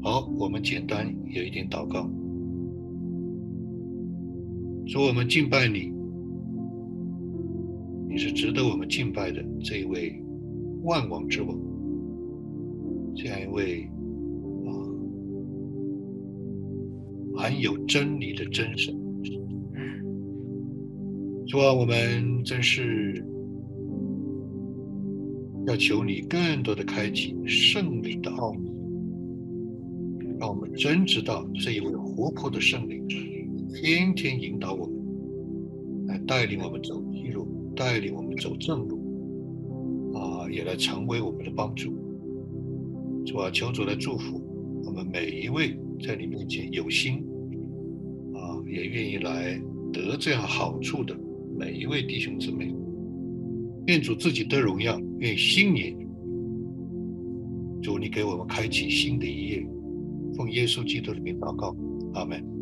[0.02, 2.08] 好，我们简单有一点祷告，
[4.86, 5.90] 说我们敬拜你，
[8.08, 10.22] 你是值得我们敬拜的这一位
[10.82, 11.58] 万王之王，
[13.16, 13.88] 这样一位
[14.66, 14.70] 啊
[17.36, 18.94] 含有真理的真神。
[21.46, 23.24] 主啊，我们真是
[25.66, 28.70] 要求你更多的开启圣灵的奥秘，
[30.38, 33.06] 让我们真知道这一位活泼的圣灵
[33.74, 41.92] 天天引导我们，来带领我们走一路，带领我们走正路，啊，也来成为我们的帮助。
[43.26, 44.40] 主啊，求主来祝福
[44.84, 47.16] 我们每一位在你面前有心
[48.32, 49.60] 啊，也愿意来
[49.92, 51.16] 得这样好处的。
[51.58, 52.72] 每一位弟兄姊妹，
[53.86, 55.96] 愿主自己得荣耀，愿新年
[57.82, 59.66] 主你给我们开启新的一页，
[60.36, 61.74] 奉耶稣基督的名祷告，
[62.14, 62.53] 阿门。